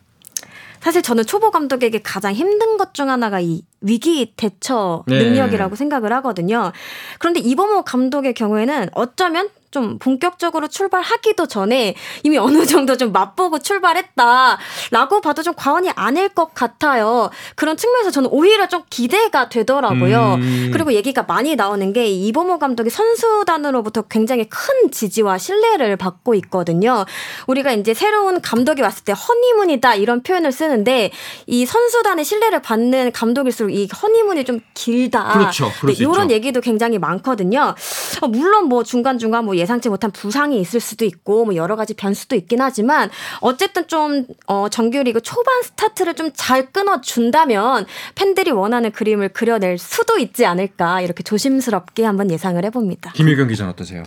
사실 0.80 1.02
저는 1.02 1.26
초보 1.26 1.52
감독에게 1.52 2.02
가장 2.02 2.34
힘든 2.34 2.78
것 2.78 2.94
중 2.94 3.10
하나가 3.10 3.42
이 3.42 3.62
위기 3.82 4.34
대처 4.36 5.04
네. 5.08 5.24
능력이라고 5.24 5.76
생각을 5.76 6.12
하거든요. 6.14 6.72
그런데 7.20 7.40
이범호 7.40 7.84
감독의 7.84 8.34
경우에는 8.34 8.90
어쩌면 8.94 9.50
좀 9.72 10.00
본격적으로 10.00 10.68
출발하기도 10.68 11.46
전에 11.48 11.96
이미 12.24 12.38
어느 12.38 12.66
정도 12.66 12.98
좀 12.98 13.12
맛보고 13.12 13.60
출발했다라고 13.60 15.22
봐도 15.22 15.44
좀 15.44 15.54
과언이 15.56 15.92
아닐 15.92 16.30
것 16.30 16.54
같아요. 16.54 17.30
그런 17.56 17.78
측면에서 17.78 18.10
저는 18.12 18.30
오히려 18.32 18.68
좀 18.68 18.84
기대가 18.90 19.50
되더라고요. 19.50 20.38
음. 20.40 20.70
그리고 20.74 20.94
얘기가 20.94 21.24
많이 21.24 21.56
나오는 21.56 21.94
게 21.94 22.08
이범호 22.08 22.58
감독이 22.58 22.90
선수단으로부터 22.90 24.04
굉장히 24.04 24.50
큰 24.50 24.90
지지와 24.92 25.38
신뢰를 25.38 25.98
받고 25.98 26.34
있거든요. 26.36 27.06
우리가 27.46 27.72
이제 27.74 27.94
새로운 27.94 28.42
감독이 28.42 28.82
왔을 28.82 29.04
때 29.04 29.14
허니문이다 29.14 29.96
이런 29.96 30.24
표현을 30.24 30.52
쓰는데 30.52 31.12
이 31.46 31.66
선수단의 31.66 32.26
신뢰를 32.26 32.62
받는 32.62 33.12
감독일수록 33.12 33.69
이 33.70 33.88
허니문이 33.88 34.46
좀 34.46 34.60
길다. 34.74 35.34
그렇죠. 35.34 35.70
수 35.70 36.04
이런. 36.04 36.32
얘기도 36.32 36.62
굉장히 36.62 36.98
많거든요. 36.98 37.76
어, 38.22 38.28
물론 38.28 38.66
뭐 38.66 38.84
중간중간 38.84 39.46
뭐 39.46 39.56
예상치 39.56 39.90
못한 39.90 40.12
부상이 40.12 40.60
있을 40.60 40.80
수도 40.80 41.06
있고 41.06 41.46
뭐 41.46 41.56
여러 41.56 41.76
가지 41.76 41.94
변수도 41.94 42.36
있긴 42.36 42.62
하지만 42.62 43.10
어쨌든 43.42 43.88
좀 43.88 44.26
어, 44.48 44.68
정규리그 44.70 45.22
초반 45.22 45.62
스타트를 45.64 46.16
좀 46.16 46.30
잘 46.40 46.72
끊어 46.72 47.02
준다면 47.02 47.86
팬들이 48.16 48.52
원하는 48.52 48.92
그림을 48.92 49.30
그려낼 49.30 49.78
수도 49.78 50.18
있지 50.18 50.46
않을까 50.46 51.02
이렇게 51.02 51.22
조심스럽게 51.22 52.06
한번 52.06 52.32
예상을 52.32 52.64
해봅니다. 52.66 53.12
김일경 53.12 53.50
기자는 53.50 53.74
어떠세요? 53.74 54.04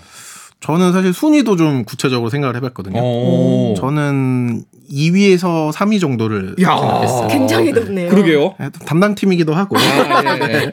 저는 0.63 0.93
사실 0.93 1.13
순위도 1.13 1.57
좀 1.57 1.85
구체적으로 1.85 2.31
생각을 2.31 2.55
해봤거든요. 2.57 3.01
오. 3.01 3.75
저는 3.77 4.63
2위에서 4.91 5.73
3위 5.73 6.01
정도를 6.01 6.55
야. 6.61 6.77
생각했어요. 6.77 7.29
굉장히 7.29 7.73
높네요. 7.73 8.09
그러게요. 8.09 8.55
예, 8.61 8.71
담당 8.87 9.15
팀이기도 9.15 9.55
하고. 9.55 9.77
아, 9.77 10.37
예, 10.37 10.71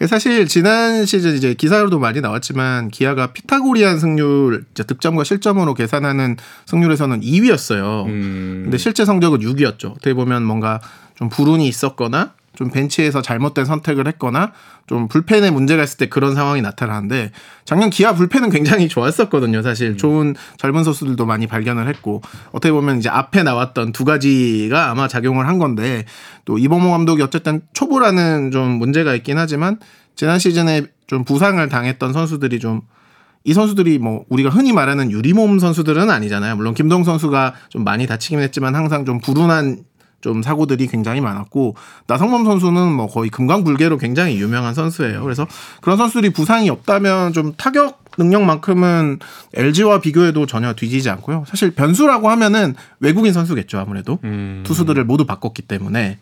예. 0.00 0.06
사실 0.06 0.46
지난 0.46 1.06
시즌 1.06 1.34
이제 1.34 1.54
기사로도 1.54 1.98
많이 1.98 2.20
나왔지만 2.20 2.88
기아가 2.88 3.32
피타고리안 3.32 3.98
승률 3.98 4.64
이제 4.72 4.84
득점과 4.84 5.24
실점으로 5.24 5.74
계산하는 5.74 6.36
승률에서는 6.66 7.20
2위였어요. 7.20 8.06
음. 8.06 8.60
근데 8.64 8.78
실제 8.78 9.04
성적은 9.04 9.40
6위였죠. 9.40 9.90
어떻게 9.92 10.14
보면 10.14 10.44
뭔가 10.44 10.80
좀 11.16 11.28
불운이 11.28 11.66
있었거나 11.66 12.32
좀 12.60 12.68
벤치에서 12.68 13.22
잘못된 13.22 13.64
선택을 13.64 14.06
했거나 14.06 14.52
좀 14.86 15.08
불펜에 15.08 15.50
문제가 15.50 15.82
있을 15.82 15.96
때 15.96 16.08
그런 16.10 16.34
상황이 16.34 16.60
나타나는데 16.60 17.32
작년 17.64 17.88
기아 17.88 18.12
불펜은 18.14 18.50
굉장히 18.50 18.86
좋았었거든요. 18.86 19.62
사실 19.62 19.96
좋은 19.96 20.36
젊은 20.58 20.84
선수들도 20.84 21.24
많이 21.24 21.46
발견을 21.46 21.88
했고 21.88 22.20
어떻게 22.52 22.70
보면 22.70 22.98
이제 22.98 23.08
앞에 23.08 23.44
나왔던 23.44 23.92
두 23.92 24.04
가지가 24.04 24.90
아마 24.90 25.08
작용을 25.08 25.48
한 25.48 25.58
건데 25.58 26.04
또 26.44 26.58
이범호 26.58 26.90
감독이 26.90 27.22
어쨌든 27.22 27.62
초보라는 27.72 28.50
좀 28.50 28.72
문제가 28.72 29.14
있긴 29.14 29.38
하지만 29.38 29.78
지난 30.14 30.38
시즌에 30.38 30.84
좀 31.06 31.24
부상을 31.24 31.66
당했던 31.66 32.12
선수들이 32.12 32.60
좀이 32.60 33.54
선수들이 33.54 33.98
뭐 34.00 34.26
우리가 34.28 34.50
흔히 34.50 34.74
말하는 34.74 35.10
유리몸 35.10 35.60
선수들은 35.60 36.10
아니잖아요. 36.10 36.56
물론 36.56 36.74
김동 36.74 37.04
선수가 37.04 37.54
좀 37.70 37.84
많이 37.84 38.06
다치긴 38.06 38.40
했지만 38.40 38.74
항상 38.74 39.06
좀 39.06 39.18
불운한 39.18 39.78
좀 40.20 40.42
사고들이 40.42 40.86
굉장히 40.86 41.20
많았고 41.20 41.76
나성범 42.06 42.44
선수는 42.44 42.92
뭐 42.92 43.06
거의 43.06 43.30
금강불개로 43.30 43.96
굉장히 43.98 44.40
유명한 44.40 44.74
선수예요. 44.74 45.22
그래서 45.22 45.46
그런 45.80 45.96
선수들이 45.96 46.30
부상이 46.30 46.68
없다면 46.70 47.32
좀 47.32 47.54
타격 47.56 48.04
능력만큼은 48.18 49.18
LG와 49.54 50.00
비교해도 50.00 50.44
전혀 50.46 50.74
뒤지지 50.74 51.08
않고요. 51.10 51.44
사실 51.48 51.70
변수라고 51.70 52.28
하면은 52.30 52.74
외국인 52.98 53.32
선수겠죠 53.32 53.78
아무래도 53.78 54.18
음. 54.24 54.62
투수들을 54.66 55.02
모두 55.04 55.24
바꿨기 55.24 55.62
때문에 55.62 56.18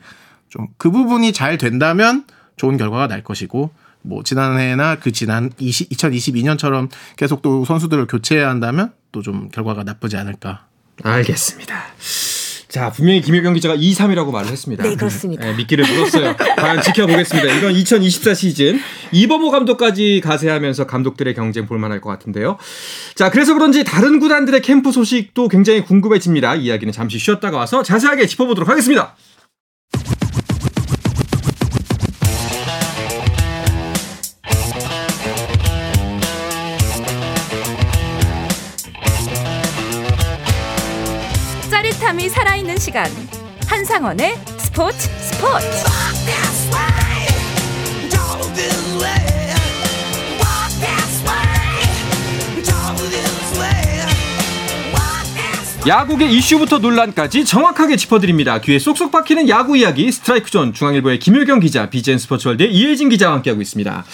좀 0.49 0.67
그 0.79 0.91
부분이 0.91 1.33
잘 1.33 1.59
된다면 1.59 2.25
좋은 2.57 2.77
결과가 2.77 3.09
날 3.09 3.23
것이고 3.25 3.71
뭐 4.03 4.23
지난해나 4.23 4.97
그 4.97 5.13
지난 5.13 5.51
20, 5.59 5.91
2022년처럼 5.91 6.89
계속 7.17 7.43
또 7.43 7.65
선수들을 7.65 8.07
교체해야 8.07 8.49
한다면 8.49 8.93
또 9.13 9.23
좀 9.23 9.49
결과가 9.49 9.83
나쁘지 9.85 10.17
않을까. 10.17 10.67
알겠습니다. 11.03 11.75
자, 12.69 12.91
분명히 12.91 13.23
김일경 13.23 13.55
기자가 13.55 13.75
2, 13.75 13.95
3이라고 13.95 14.31
말을 14.31 14.51
했습니다. 14.51 14.85
네, 14.85 14.95
그렇습니다. 14.95 15.47
네, 15.47 15.55
미끼를 15.55 15.87
물었어요. 15.87 16.37
과연 16.37 16.83
지켜보겠습니다. 16.83 17.55
이건 17.55 17.73
2024 17.73 18.35
시즌 18.35 18.79
이범호 19.13 19.51
감독까지 19.51 20.21
가세하면서 20.23 20.87
감독들의 20.87 21.35
경쟁 21.35 21.67
볼만할 21.67 22.03
것 22.03 22.11
같은데요. 22.11 22.59
자, 23.15 23.31
그래서 23.31 23.55
그런지 23.55 23.85
다른 23.85 24.21
구단들의 24.21 24.61
캠프 24.61 24.93
소식도 24.93 25.49
굉장히 25.49 25.83
궁금해집니다. 25.83 26.57
이야기는 26.57 26.93
잠시 26.93 27.19
쉬었다가 27.19 27.57
와서 27.57 27.83
자세하게 27.83 28.27
짚어보도록 28.27 28.69
하겠습니다. 28.69 29.15
짜릿함이 42.09 42.29
살아있는 42.31 42.79
시간 42.79 43.07
한상원의 43.66 44.37
스포츠 44.57 45.09
스포츠. 45.21 45.66
야구계 55.87 56.27
이슈부터 56.27 56.79
논란까지 56.79 57.47
정확하게 57.47 57.97
짚어드립니다. 57.97 58.61
귀에 58.61 58.79
쏙쏙 58.79 59.11
박히는 59.11 59.49
야구 59.49 59.77
이야기 59.77 60.12
스트라이크 60.12 60.51
존 60.51 60.75
중앙일보의 60.75 61.18
김효경 61.18 61.61
기자, 61.61 61.88
BJN 61.88 62.18
스포츠월드의 62.18 62.75
이혜진 62.75 63.09
기자와 63.09 63.37
함께하고 63.37 63.62
있습니다. 63.62 64.05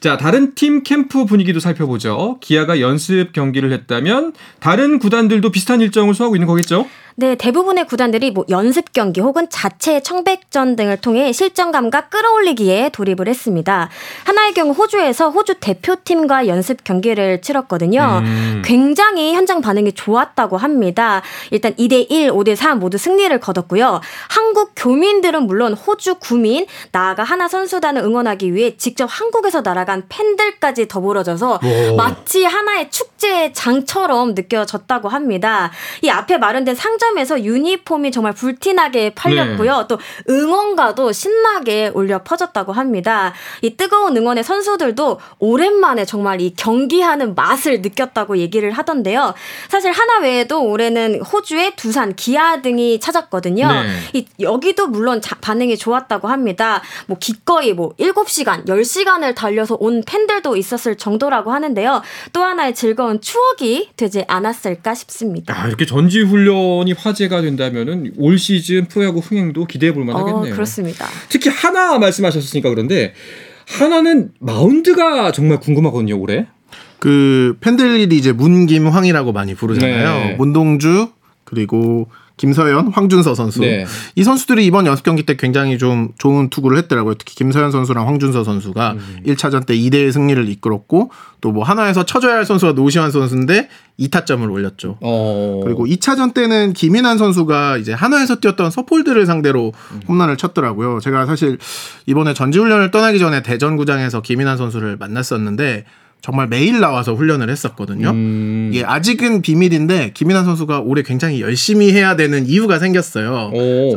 자, 0.00 0.16
다른 0.16 0.56
팀 0.56 0.82
캠프 0.82 1.24
분위기도 1.24 1.60
살펴보죠. 1.60 2.38
기아가 2.40 2.80
연습 2.80 3.32
경기를 3.32 3.70
했다면 3.72 4.32
다른 4.58 4.98
구단들도 4.98 5.52
비슷한 5.52 5.80
일정을 5.80 6.14
소화하고 6.14 6.34
있는 6.34 6.48
거겠죠? 6.48 6.88
네, 7.16 7.34
대부분의 7.34 7.86
구단들이 7.86 8.30
뭐 8.30 8.44
연습 8.48 8.92
경기 8.92 9.20
혹은 9.20 9.48
자체 9.50 10.00
청백전 10.00 10.76
등을 10.76 10.96
통해 10.96 11.32
실전 11.32 11.70
감각 11.70 12.10
끌어올리기에 12.10 12.90
돌입을 12.90 13.28
했습니다. 13.28 13.90
하나의 14.24 14.54
경우 14.54 14.72
호주에서 14.72 15.30
호주 15.30 15.56
대표팀과 15.60 16.46
연습 16.46 16.84
경기를 16.84 17.42
치렀거든요. 17.42 18.22
음. 18.24 18.62
굉장히 18.64 19.34
현장 19.34 19.60
반응이 19.60 19.92
좋았다고 19.92 20.56
합니다. 20.56 21.22
일단 21.50 21.74
2대 21.74 22.10
1, 22.10 22.30
5대 22.30 22.56
3 22.56 22.78
모두 22.78 22.96
승리를 22.96 23.38
거뒀고요. 23.40 24.00
한국 24.28 24.72
교민들은 24.76 25.46
물론 25.46 25.74
호주 25.74 26.16
구민, 26.16 26.66
나아가 26.92 27.24
하나 27.24 27.46
선수단을 27.48 28.02
응원하기 28.02 28.54
위해 28.54 28.76
직접 28.76 29.06
한국에서 29.06 29.60
날아간 29.60 30.04
팬들까지 30.08 30.88
더불어져서 30.88 31.60
오. 31.62 31.96
마치 31.96 32.44
하나의 32.44 32.90
축제의 32.90 33.52
장처럼 33.52 34.34
느껴졌다고 34.34 35.08
합니다. 35.08 35.70
이 36.02 36.08
앞에 36.08 36.38
마련된 36.38 36.74
상 36.74 36.98
점에서 37.02 37.42
유니폼이 37.42 38.12
정말 38.12 38.32
불티나게 38.32 39.10
팔렸고요. 39.14 39.78
네. 39.78 39.84
또 39.88 39.98
응원가도 40.30 41.10
신나게 41.10 41.90
울려 41.94 42.22
퍼졌다고 42.22 42.72
합니다. 42.72 43.32
이 43.60 43.76
뜨거운 43.76 44.16
응원의 44.16 44.44
선수들도 44.44 45.18
오랜만에 45.40 46.04
정말 46.04 46.40
이 46.40 46.54
경기하는 46.56 47.34
맛을 47.34 47.82
느꼈다고 47.82 48.38
얘기를 48.38 48.70
하던데요. 48.70 49.34
사실 49.68 49.90
하나 49.90 50.18
외에도 50.20 50.62
올해는 50.64 51.22
호주의 51.22 51.74
두산, 51.74 52.14
기아 52.14 52.62
등이 52.62 53.00
찾았거든요. 53.00 53.66
네. 53.68 53.88
이 54.12 54.26
여기도 54.38 54.86
물론 54.86 55.20
자- 55.20 55.36
반응이 55.40 55.76
좋았다고 55.78 56.28
합니다. 56.28 56.82
뭐 57.06 57.16
기꺼이 57.18 57.72
뭐 57.72 57.94
7시간, 57.98 58.64
10시간을 58.66 59.34
달려서 59.34 59.76
온 59.80 60.02
팬들도 60.06 60.56
있었을 60.56 60.96
정도라고 60.96 61.52
하는데요. 61.52 62.02
또 62.32 62.42
하나의 62.44 62.74
즐거운 62.76 63.20
추억이 63.20 63.90
되지 63.96 64.24
않았을까 64.28 64.94
싶습니다. 64.94 65.54
아, 65.60 65.66
이렇게 65.66 65.84
전지 65.84 66.20
훈련이 66.22 66.91
화제가 66.96 67.42
된다면은 67.42 68.12
올 68.16 68.38
시즌 68.38 68.86
프로야구 68.86 69.20
흥행도 69.20 69.66
기대해 69.66 69.92
볼 69.92 70.04
만하겠네요. 70.04 70.52
어, 70.52 70.54
그렇습니다. 70.54 71.06
특히 71.28 71.50
하나 71.50 71.98
말씀하셨으니까 71.98 72.68
그런데 72.70 73.14
하나는 73.66 74.30
마운드가 74.38 75.32
정말 75.32 75.60
궁금하거든요, 75.60 76.18
올해. 76.18 76.46
그 76.98 77.56
팬들이 77.60 78.04
이제 78.16 78.32
문김황이라고 78.32 79.32
많이 79.32 79.54
부르잖아요. 79.54 80.28
네. 80.28 80.34
문동주 80.36 81.08
그리고 81.44 82.08
김서현, 82.36 82.88
황준서 82.88 83.34
선수. 83.34 83.60
네. 83.60 83.86
이 84.16 84.24
선수들이 84.24 84.66
이번 84.66 84.86
연습 84.86 85.04
경기 85.04 85.24
때 85.24 85.36
굉장히 85.36 85.78
좀 85.78 86.10
좋은 86.18 86.50
투구를 86.50 86.76
했더라고요. 86.78 87.14
특히 87.14 87.34
김서현 87.34 87.70
선수랑 87.70 88.08
황준서 88.08 88.42
선수가 88.44 88.92
음. 88.92 89.20
1차전 89.26 89.64
때 89.66 89.74
2대 89.76 89.94
1 89.94 90.12
승리를 90.12 90.48
이끌었고 90.48 91.10
또 91.40 91.52
뭐 91.52 91.64
하나에서 91.64 92.04
쳐줘야 92.04 92.36
할 92.36 92.44
선수가 92.46 92.72
노시환 92.72 93.10
선수인데 93.10 93.68
2타점을 94.00 94.50
올렸죠. 94.50 94.96
어. 95.00 95.60
그리고 95.62 95.86
2차전 95.86 96.34
때는 96.34 96.72
김인환 96.72 97.18
선수가 97.18 97.76
이제 97.76 97.92
한화에서 97.92 98.36
뛰었던 98.36 98.70
서폴드를 98.70 99.26
상대로 99.26 99.72
홈런을 100.08 100.36
쳤더라고요. 100.36 101.00
제가 101.00 101.26
사실 101.26 101.58
이번에 102.06 102.32
전지훈련을 102.34 102.90
떠나기 102.90 103.18
전에 103.18 103.42
대전구장에서 103.42 104.22
김인환 104.22 104.56
선수를 104.56 104.96
만났었는데 104.96 105.84
정말 106.22 106.46
매일 106.46 106.80
나와서 106.80 107.14
훈련을 107.14 107.50
했었거든요. 107.50 108.10
음. 108.10 108.70
예, 108.74 108.84
아직은 108.84 109.42
비밀인데 109.42 110.12
김인환 110.14 110.44
선수가 110.44 110.80
올해 110.80 111.02
굉장히 111.02 111.40
열심히 111.40 111.92
해야 111.92 112.14
되는 112.16 112.46
이유가 112.46 112.78
생겼어요. 112.78 113.50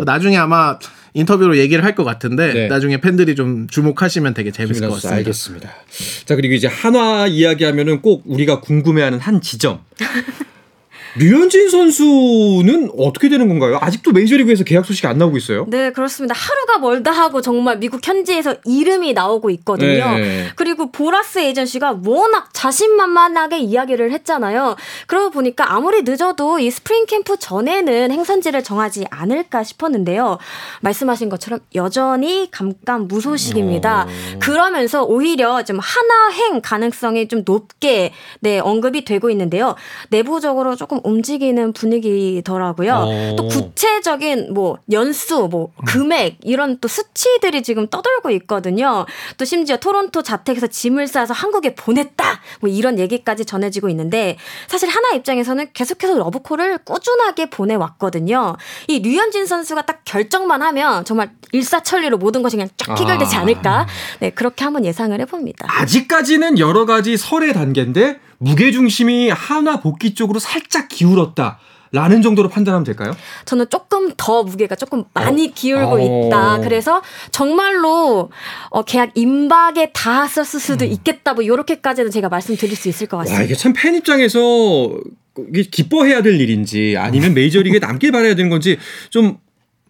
나중에 0.05 0.35
아마 0.37 0.77
인터뷰로 1.13 1.57
얘기를 1.57 1.83
할 1.85 1.95
것 1.95 2.03
같은데 2.03 2.53
네. 2.53 2.67
나중에 2.67 2.99
팬들이 2.99 3.35
좀 3.35 3.67
주목하시면 3.69 4.33
되게 4.33 4.51
재밌을 4.51 4.87
것 4.89 4.95
같습니다. 4.95 5.15
알겠습니다. 5.17 5.69
자 6.25 6.35
그리고 6.35 6.55
이제 6.55 6.67
한화 6.67 7.27
이야기하면은 7.27 8.01
꼭 8.01 8.23
우리가 8.25 8.59
궁금해하는 8.59 9.19
한 9.19 9.39
지점. 9.39 9.79
류현진 11.17 11.69
선수는 11.69 12.91
어떻게 12.97 13.29
되는 13.29 13.47
건가요? 13.47 13.77
아직도 13.81 14.11
메이저리그에서 14.11 14.63
계약 14.63 14.85
소식이 14.85 15.07
안 15.07 15.17
나오고 15.17 15.37
있어요. 15.37 15.65
네, 15.69 15.91
그렇습니다. 15.91 16.35
하루가 16.35 16.79
멀다 16.79 17.11
하고 17.11 17.41
정말 17.41 17.79
미국 17.79 18.05
현지에서 18.05 18.55
이름이 18.65 19.13
나오고 19.13 19.49
있거든요. 19.51 20.17
네. 20.17 20.47
그리고 20.55 20.91
보라스 20.91 21.39
에이전시가 21.39 22.01
워낙 22.05 22.49
자신만만하게 22.53 23.59
이야기를 23.59 24.11
했잖아요. 24.11 24.75
그러고 25.07 25.29
보니까 25.29 25.73
아무리 25.73 26.01
늦어도 26.03 26.59
이 26.59 26.69
스프링 26.69 27.05
캠프 27.05 27.37
전에는 27.37 28.11
행선지를 28.11 28.63
정하지 28.63 29.05
않을까 29.09 29.63
싶었는데요. 29.63 30.37
말씀하신 30.81 31.29
것처럼 31.29 31.59
여전히 31.75 32.49
감감무소식입니다. 32.51 34.07
어. 34.07 34.39
그러면서 34.39 35.03
오히려 35.03 35.63
좀 35.63 35.79
하나행 35.79 36.61
가능성이 36.61 37.27
좀 37.27 37.43
높게 37.45 38.11
네, 38.41 38.59
언급이 38.59 39.05
되고 39.05 39.29
있는데요. 39.29 39.75
내부적으로 40.09 40.75
조금 40.75 40.99
움직이는 41.05 41.73
분위기더라고요. 41.73 42.93
어. 42.93 43.35
또 43.37 43.47
구체적인 43.47 44.53
뭐 44.53 44.77
연수, 44.91 45.47
뭐 45.49 45.71
금액 45.87 46.37
이런 46.43 46.79
또 46.79 46.87
수치들이 46.87 47.63
지금 47.63 47.87
떠돌고 47.87 48.31
있거든요. 48.31 49.05
또 49.37 49.45
심지어 49.45 49.77
토론토 49.77 50.21
자택에서 50.21 50.67
짐을 50.67 51.07
싸서 51.07 51.33
한국에 51.33 51.75
보냈다. 51.75 52.41
뭐 52.61 52.69
이런 52.69 52.99
얘기까지 52.99 53.45
전해지고 53.45 53.89
있는데 53.89 54.37
사실 54.67 54.89
하나 54.89 55.09
입장에서는 55.11 55.67
계속해서 55.73 56.17
러브콜을 56.17 56.79
꾸준하게 56.79 57.49
보내왔거든요. 57.49 58.57
이 58.87 58.99
류현진 58.99 59.45
선수가 59.45 59.83
딱 59.83 60.01
결정만 60.05 60.61
하면 60.61 61.05
정말 61.05 61.31
일사천리로 61.51 62.17
모든 62.17 62.41
것이 62.41 62.55
그냥 62.57 62.69
쫙 62.77 62.99
해결되지 62.99 63.35
아. 63.35 63.39
않을까. 63.41 63.87
네, 64.19 64.29
그렇게 64.31 64.63
한번 64.63 64.85
예상을 64.85 65.19
해봅니다. 65.19 65.67
아직까지는 65.69 66.59
여러 66.59 66.85
가지 66.85 67.17
설의 67.17 67.53
단계인데 67.53 68.19
무게 68.37 68.71
중심이 68.71 69.29
한화 69.29 69.79
복귀 69.81 70.13
쪽으로 70.13 70.39
살짝 70.39 70.87
기울었다. 70.89 71.59
라는 71.91 72.21
정도로 72.21 72.49
판단하면 72.49 72.83
될까요? 72.83 73.15
저는 73.45 73.67
조금 73.69 74.11
더 74.17 74.43
무게가 74.43 74.75
조금 74.75 75.05
많이 75.13 75.53
기울고 75.53 75.95
어. 75.95 76.27
있다. 76.27 76.59
그래서 76.59 77.01
정말로 77.31 78.31
어, 78.69 78.81
계약 78.83 79.11
임박에 79.15 79.91
닿았을 79.93 80.43
수도 80.59 80.83
있겠다. 80.83 81.33
뭐 81.33 81.43
이렇게까지는 81.43 82.11
제가 82.11 82.27
말씀드릴 82.27 82.75
수 82.75 82.89
있을 82.89 83.07
것와 83.07 83.23
같습니다. 83.23 83.43
이게 83.45 83.55
참 83.55 83.71
팬 83.73 83.95
입장에서 83.95 84.39
이게 85.53 85.63
기뻐해야 85.63 86.21
될 86.21 86.39
일인지 86.41 86.95
아니면 86.97 87.33
메이저리그에 87.33 87.79
남길 87.79 88.11
바라야 88.11 88.35
되는 88.35 88.49
건지 88.49 88.77
좀 89.09 89.37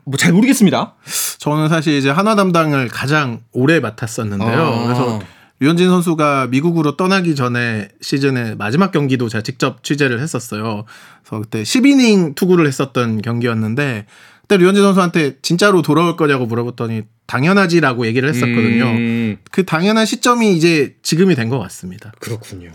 뭐 0.07 0.17
잘 0.19 0.33
모르겠습니다. 0.33 0.93
저는 1.39 1.67
사실 1.67 1.95
이제 1.95 2.11
한화 2.11 2.35
담당을 2.35 2.89
가장 2.89 3.41
오래 3.51 3.79
맡았었는데요. 3.79 4.47
아. 4.47 4.83
그래서 4.83 5.19
류현진 5.59 5.87
선수가 5.87 6.47
미국으로 6.47 6.97
떠나기 6.97 7.33
전에 7.35 7.89
시즌의 8.01 8.57
마지막 8.57 8.91
경기도 8.91 9.29
제가 9.29 9.41
직접 9.41 9.83
취재를 9.83 10.19
했었어요. 10.19 10.85
그래서 11.23 11.41
그때 11.41 11.63
10이닝 11.63 12.35
투구를 12.35 12.67
했었던 12.67 13.21
경기였는데 13.21 14.05
그때 14.41 14.57
류현진 14.57 14.83
선수한테 14.83 15.37
진짜로 15.41 15.81
돌아올 15.81 16.17
거냐고 16.17 16.45
물어봤더니 16.45 17.03
당연하지라고 17.27 18.05
얘기를 18.07 18.29
했었거든요. 18.29 18.85
음, 18.85 19.37
그 19.51 19.65
당연한 19.65 20.05
시점이 20.05 20.53
이제 20.53 20.95
지금이 21.01 21.33
된 21.35 21.45
것 21.45 21.59
같습니다. 21.59 22.11
그렇군요. 22.19 22.71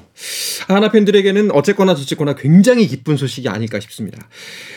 하나 0.68 0.90
팬들에게는 0.90 1.50
어쨌거나 1.52 1.94
저쨌거나 1.96 2.34
굉장히 2.34 2.86
기쁜 2.86 3.16
소식이 3.16 3.48
아닐까 3.48 3.80
싶습니다. 3.80 4.18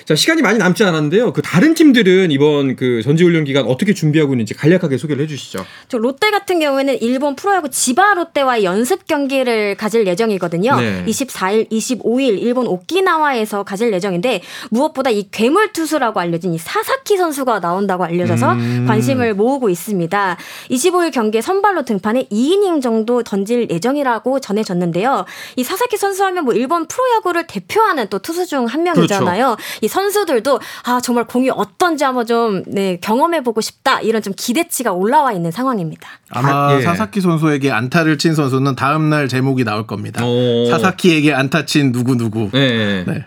자 0.06 0.16
시간이 0.16 0.42
많이 0.42 0.58
남지 0.58 0.84
않았는데요. 0.84 1.32
그 1.34 1.42
다른 1.44 1.74
팀들은 1.76 2.32
이번 2.32 2.76
그 2.76 3.02
전지훈련 3.04 3.44
기간 3.44 3.66
어떻게 3.66 3.94
준비하고 3.94 4.34
있는지 4.34 4.54
간략하게 4.56 4.98
소개를 4.98 5.24
해주시죠. 5.24 5.64
저 5.90 5.98
롯데 5.98 6.32
같은 6.32 6.60
경우에는 6.60 6.98
일본 7.02 7.36
프로야구 7.36 7.70
지바 7.70 8.16
롯데와의 8.16 8.64
연습 8.64 9.06
경기를 9.08 9.76
가질 9.76 10.08
예정이거든요. 10.08 10.80
네. 10.80 11.06
24일, 11.08 11.70
25일 11.70 12.40
일본 12.42 12.66
오키나와에서 12.68 13.64
가질 13.64 13.94
예정인데 13.94 14.42
무엇보다 14.72 15.10
이 15.12 15.28
괴물 15.32 15.72
투수라고 15.74 16.20
알려진 16.20 16.54
이 16.54 16.58
사사키 16.58 17.18
선수가 17.18 17.60
나온다고 17.60 18.04
알려져서 18.06 18.54
음. 18.54 18.86
관심을 18.88 19.34
모으고 19.36 19.63
있습니다. 19.70 20.38
25일 20.72 21.12
경기에 21.14 21.42
선발로 21.42 21.84
등판해 21.86 22.28
2이닝 22.32 22.82
정도 22.82 23.24
던질 23.24 23.70
예정이라고 23.70 24.40
전해졌는데요. 24.40 25.26
이 25.56 25.64
사사키 25.64 25.98
선수 25.98 26.24
하면 26.26 26.46
뭐 26.46 26.54
일본 26.54 26.88
프로야구를 26.88 27.48
대표하는 27.48 28.08
또 28.10 28.20
투수 28.20 28.46
중 28.46 28.64
한 28.74 28.84
명이잖아요. 28.84 29.58
이 29.82 29.88
선수들도 29.88 30.60
아 30.86 31.00
정말 31.02 31.26
공이 31.26 31.50
어떤지 31.50 32.04
한번 32.04 32.26
좀 32.26 32.64
네, 32.68 32.98
경험해 33.02 33.44
보고 33.44 33.62
싶다 33.62 34.00
이런 34.02 34.22
좀 34.22 34.34
기대치가 34.36 34.92
올라와 34.94 35.32
있는 35.34 35.52
상황입니다. 35.52 36.08
아마 36.30 36.70
아, 36.70 36.78
예. 36.78 36.82
사사키 36.82 37.22
선수에게 37.22 37.72
안타를 37.72 38.18
친 38.18 38.34
선수는 38.36 38.76
다음 38.76 39.10
날 39.10 39.28
제목이 39.28 39.64
나올 39.64 39.86
겁니다. 39.86 40.26
오. 40.26 40.66
사사키에게 40.70 41.34
안타 41.34 41.66
친 41.66 41.92
누구 41.92 42.16
누구. 42.16 42.50
네. 42.52 43.04
네. 43.06 43.26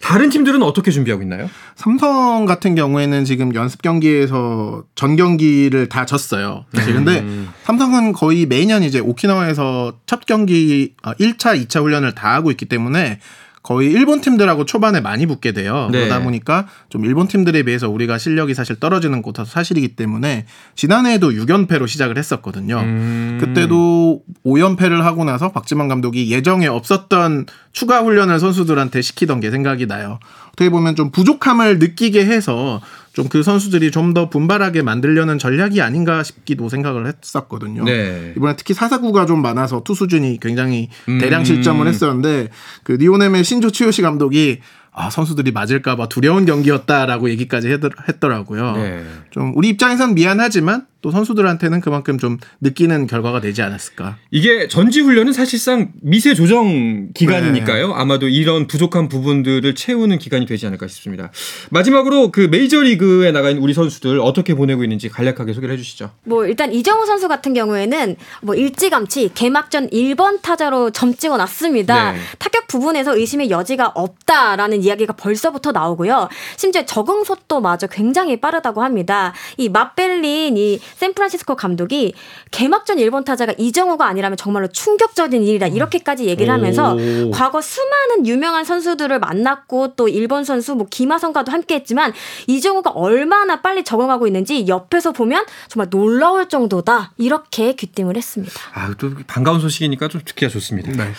다른 0.00 0.30
팀들은 0.30 0.62
어떻게 0.62 0.90
준비하고 0.90 1.22
있나요? 1.22 1.48
삼성 1.76 2.44
같은 2.44 2.74
경우에는 2.74 3.24
지금 3.24 3.54
연습 3.54 3.82
경기에서 3.82 4.84
전 4.94 5.16
경기를 5.16 5.88
다 5.88 6.06
졌어요. 6.06 6.64
사실 6.74 6.94
근데 6.94 7.24
삼성은 7.64 8.12
거의 8.12 8.46
매년 8.46 8.82
이제 8.82 8.98
오키나와에서 8.98 9.98
첫 10.06 10.26
경기 10.26 10.94
1차, 11.02 11.66
2차 11.66 11.82
훈련을 11.82 12.14
다 12.14 12.34
하고 12.34 12.50
있기 12.50 12.66
때문에 12.66 13.20
거의 13.64 13.90
일본 13.90 14.20
팀들하고 14.20 14.66
초반에 14.66 15.00
많이 15.00 15.24
붙게 15.24 15.52
돼요. 15.52 15.88
네. 15.90 16.00
그러다 16.00 16.22
보니까 16.22 16.66
좀 16.90 17.06
일본 17.06 17.28
팀들에 17.28 17.62
비해서 17.62 17.88
우리가 17.88 18.18
실력이 18.18 18.52
사실 18.52 18.78
떨어지는 18.78 19.22
것도 19.22 19.46
사실이기 19.46 19.96
때문에 19.96 20.44
지난해에도 20.74 21.30
6연패로 21.30 21.88
시작을 21.88 22.18
했었거든요. 22.18 22.78
음. 22.80 23.38
그때도 23.40 24.20
5연패를 24.44 25.00
하고 25.00 25.24
나서 25.24 25.50
박지만 25.50 25.88
감독이 25.88 26.30
예정에 26.30 26.66
없었던 26.66 27.46
추가 27.72 28.02
훈련을 28.02 28.38
선수들한테 28.38 29.00
시키던 29.00 29.40
게 29.40 29.50
생각이 29.50 29.86
나요. 29.86 30.18
어떻게 30.54 30.70
보면 30.70 30.94
좀 30.96 31.10
부족함을 31.10 31.78
느끼게 31.78 32.24
해서 32.24 32.80
좀 33.12 33.28
그 33.28 33.42
선수들이 33.42 33.90
좀 33.90 34.14
더 34.14 34.28
분발하게 34.28 34.82
만들려는 34.82 35.38
전략이 35.38 35.82
아닌가 35.82 36.22
싶기도 36.22 36.68
생각을 36.68 37.06
했었거든요. 37.06 37.84
네. 37.84 38.32
이번에 38.36 38.54
특히 38.56 38.74
사사구가 38.74 39.26
좀 39.26 39.42
많아서 39.42 39.82
투수진이 39.82 40.38
굉장히 40.40 40.88
음. 41.08 41.18
대량 41.18 41.42
실점을 41.42 41.84
했었는데 41.84 42.50
그 42.84 42.92
니오넴의 43.00 43.42
신조 43.42 43.70
치요시 43.70 44.02
감독이 44.02 44.60
아 44.92 45.10
선수들이 45.10 45.50
맞을까봐 45.50 46.08
두려운 46.08 46.44
경기였다라고 46.44 47.28
얘기까지 47.30 47.68
했더, 48.08 48.28
라고요 48.28 48.72
네. 48.76 49.04
좀 49.30 49.52
우리 49.56 49.70
입장에선 49.70 50.14
미안하지만 50.14 50.86
또 51.04 51.10
선수들한테는 51.10 51.82
그만큼 51.82 52.16
좀 52.16 52.38
느끼는 52.62 53.06
결과가 53.06 53.42
되지 53.42 53.60
않았을까. 53.60 54.16
이게 54.30 54.68
전지 54.68 55.02
훈련은 55.02 55.34
사실상 55.34 55.92
미세 56.00 56.32
조정 56.32 57.12
기간이니까요. 57.12 57.92
아마도 57.92 58.26
이런 58.26 58.66
부족한 58.66 59.10
부분들을 59.10 59.74
채우는 59.74 60.18
기간이 60.18 60.46
되지 60.46 60.66
않을까 60.66 60.86
싶습니다. 60.86 61.30
마지막으로 61.68 62.32
그 62.32 62.48
메이저리그에 62.50 63.32
나가 63.32 63.50
있는 63.50 63.62
우리 63.62 63.74
선수들 63.74 64.18
어떻게 64.18 64.54
보내고 64.54 64.82
있는지 64.82 65.10
간략하게 65.10 65.52
소개를 65.52 65.74
해 65.74 65.76
주시죠. 65.76 66.10
뭐 66.24 66.46
일단 66.46 66.72
이정우 66.72 67.04
선수 67.04 67.28
같은 67.28 67.52
경우에는 67.52 68.16
뭐 68.40 68.54
일찌감치 68.54 69.32
개막전 69.34 69.90
1번 69.90 70.40
타자로 70.40 70.88
점 70.88 71.14
찍어 71.14 71.36
놨습니다. 71.36 72.12
네. 72.12 72.18
타격 72.38 72.66
부분에서 72.66 73.14
의심의 73.14 73.50
여지가 73.50 73.88
없다라는 73.88 74.82
이야기가 74.82 75.12
벌써부터 75.12 75.72
나오고요. 75.72 76.30
심지어 76.56 76.86
적응 76.86 77.24
속도마저 77.24 77.88
굉장히 77.88 78.40
빠르다고 78.40 78.82
합니다. 78.82 79.34
이 79.58 79.68
맛벨린 79.68 80.56
이 80.56 80.80
샌프란시스코 80.96 81.56
감독이 81.56 82.14
개막전 82.50 82.98
1번 82.98 83.24
타자가 83.24 83.54
이정우가 83.58 84.06
아니라면 84.06 84.36
정말로 84.36 84.68
충격적인 84.68 85.42
일이다 85.42 85.66
이렇게까지 85.68 86.26
얘기를 86.26 86.52
하면서 86.52 86.94
오. 86.94 87.30
과거 87.30 87.60
수많은 87.60 88.26
유명한 88.26 88.64
선수들을 88.64 89.18
만났고 89.18 89.94
또 89.96 90.08
일본 90.08 90.44
선수 90.44 90.74
뭐 90.74 90.86
김하성과도 90.90 91.52
함께했지만 91.52 92.12
이정우가 92.46 92.90
얼마나 92.90 93.60
빨리 93.60 93.84
적응하고 93.84 94.26
있는지 94.26 94.66
옆에서 94.68 95.12
보면 95.12 95.44
정말 95.68 95.88
놀라울 95.90 96.48
정도다 96.48 97.12
이렇게 97.16 97.74
귀띔을 97.74 98.16
했습니다. 98.16 98.52
아, 98.74 98.92
또 98.98 99.10
반가운 99.26 99.60
소식이니까 99.60 100.08
좀 100.08 100.22
듣기가 100.24 100.50
좋습니다. 100.50 100.92
네. 100.92 101.12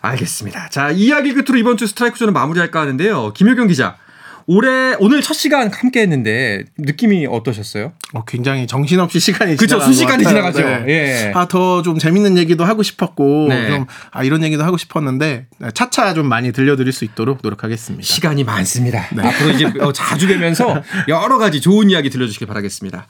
알겠습니다. 0.00 0.68
자, 0.70 0.90
이야기 0.90 1.32
끝으로 1.32 1.58
이번 1.58 1.76
주 1.76 1.86
스트라이크 1.86 2.18
존을 2.18 2.32
마무리할까 2.32 2.80
하는데요. 2.80 3.32
김효경 3.32 3.68
기자. 3.68 3.96
올해 4.46 4.94
오늘 4.98 5.22
첫 5.22 5.34
시간 5.34 5.70
함께 5.72 6.00
했는데 6.00 6.64
느낌이 6.78 7.26
어떠셨어요? 7.26 7.92
어, 8.14 8.24
굉장히 8.24 8.66
정신없이 8.66 9.20
시간이 9.20 9.56
그죠, 9.56 9.76
지나간 9.76 9.86
순식간에. 9.94 10.24
지나가죠. 10.24 10.60
예. 10.88 11.32
아, 11.34 11.46
더 11.48 11.82
좀 11.82 11.98
재밌는 11.98 12.36
얘기도 12.38 12.64
하고 12.64 12.82
싶었고, 12.82 13.46
네. 13.48 13.68
좀, 13.70 13.86
아, 14.10 14.22
이런 14.22 14.42
얘기도 14.44 14.62
하고 14.64 14.76
싶었는데, 14.76 15.46
차차 15.74 16.14
좀 16.14 16.28
많이 16.28 16.52
들려드릴 16.52 16.92
수 16.92 17.04
있도록 17.04 17.38
노력하겠습니다. 17.42 18.04
시간이 18.04 18.44
많습니다. 18.44 19.06
앞으로 19.16 19.50
이제 19.50 19.64
어, 19.80 19.92
자주 19.92 20.28
뵈면서 20.28 20.82
여러 21.08 21.38
가지 21.38 21.60
좋은 21.60 21.90
이야기 21.90 22.10
들려주시길 22.10 22.46
바라겠습니다. 22.46 23.06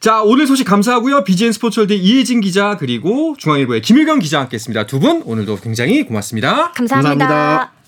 자, 0.00 0.22
오늘 0.22 0.46
소식 0.46 0.64
감사하고요. 0.64 1.24
BGN 1.24 1.52
스포츠월드 1.52 1.92
이혜진 1.92 2.40
기자 2.40 2.76
그리고 2.78 3.34
중앙일보의 3.38 3.80
김유경 3.82 4.18
기자 4.18 4.40
함께했습니다. 4.40 4.86
두 4.86 5.02
분 5.02 5.22
오늘도 5.24 5.56
굉장히 5.60 6.04
고맙습니다. 6.04 6.70
감사합니다. 6.72 7.26
감사합니다. 7.26 7.81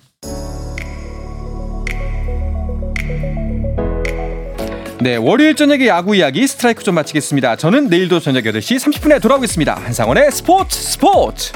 네, 5.05 5.17
월요일 5.17 5.55
저녁의 5.55 5.87
야구 5.89 6.17
이야기 6.17 6.47
스트라이크 6.47 6.83
좀 6.83 6.95
마치겠습니다. 6.95 7.57
저는 7.57 7.89
내일도 7.89 8.21
저녁 8.21 8.45
8시 8.45 8.79
30분에 8.79 9.21
돌아오겠습니다. 9.21 9.75
한상원의 9.75 10.33
스포츠 10.33 10.79
스포츠. 10.79 11.53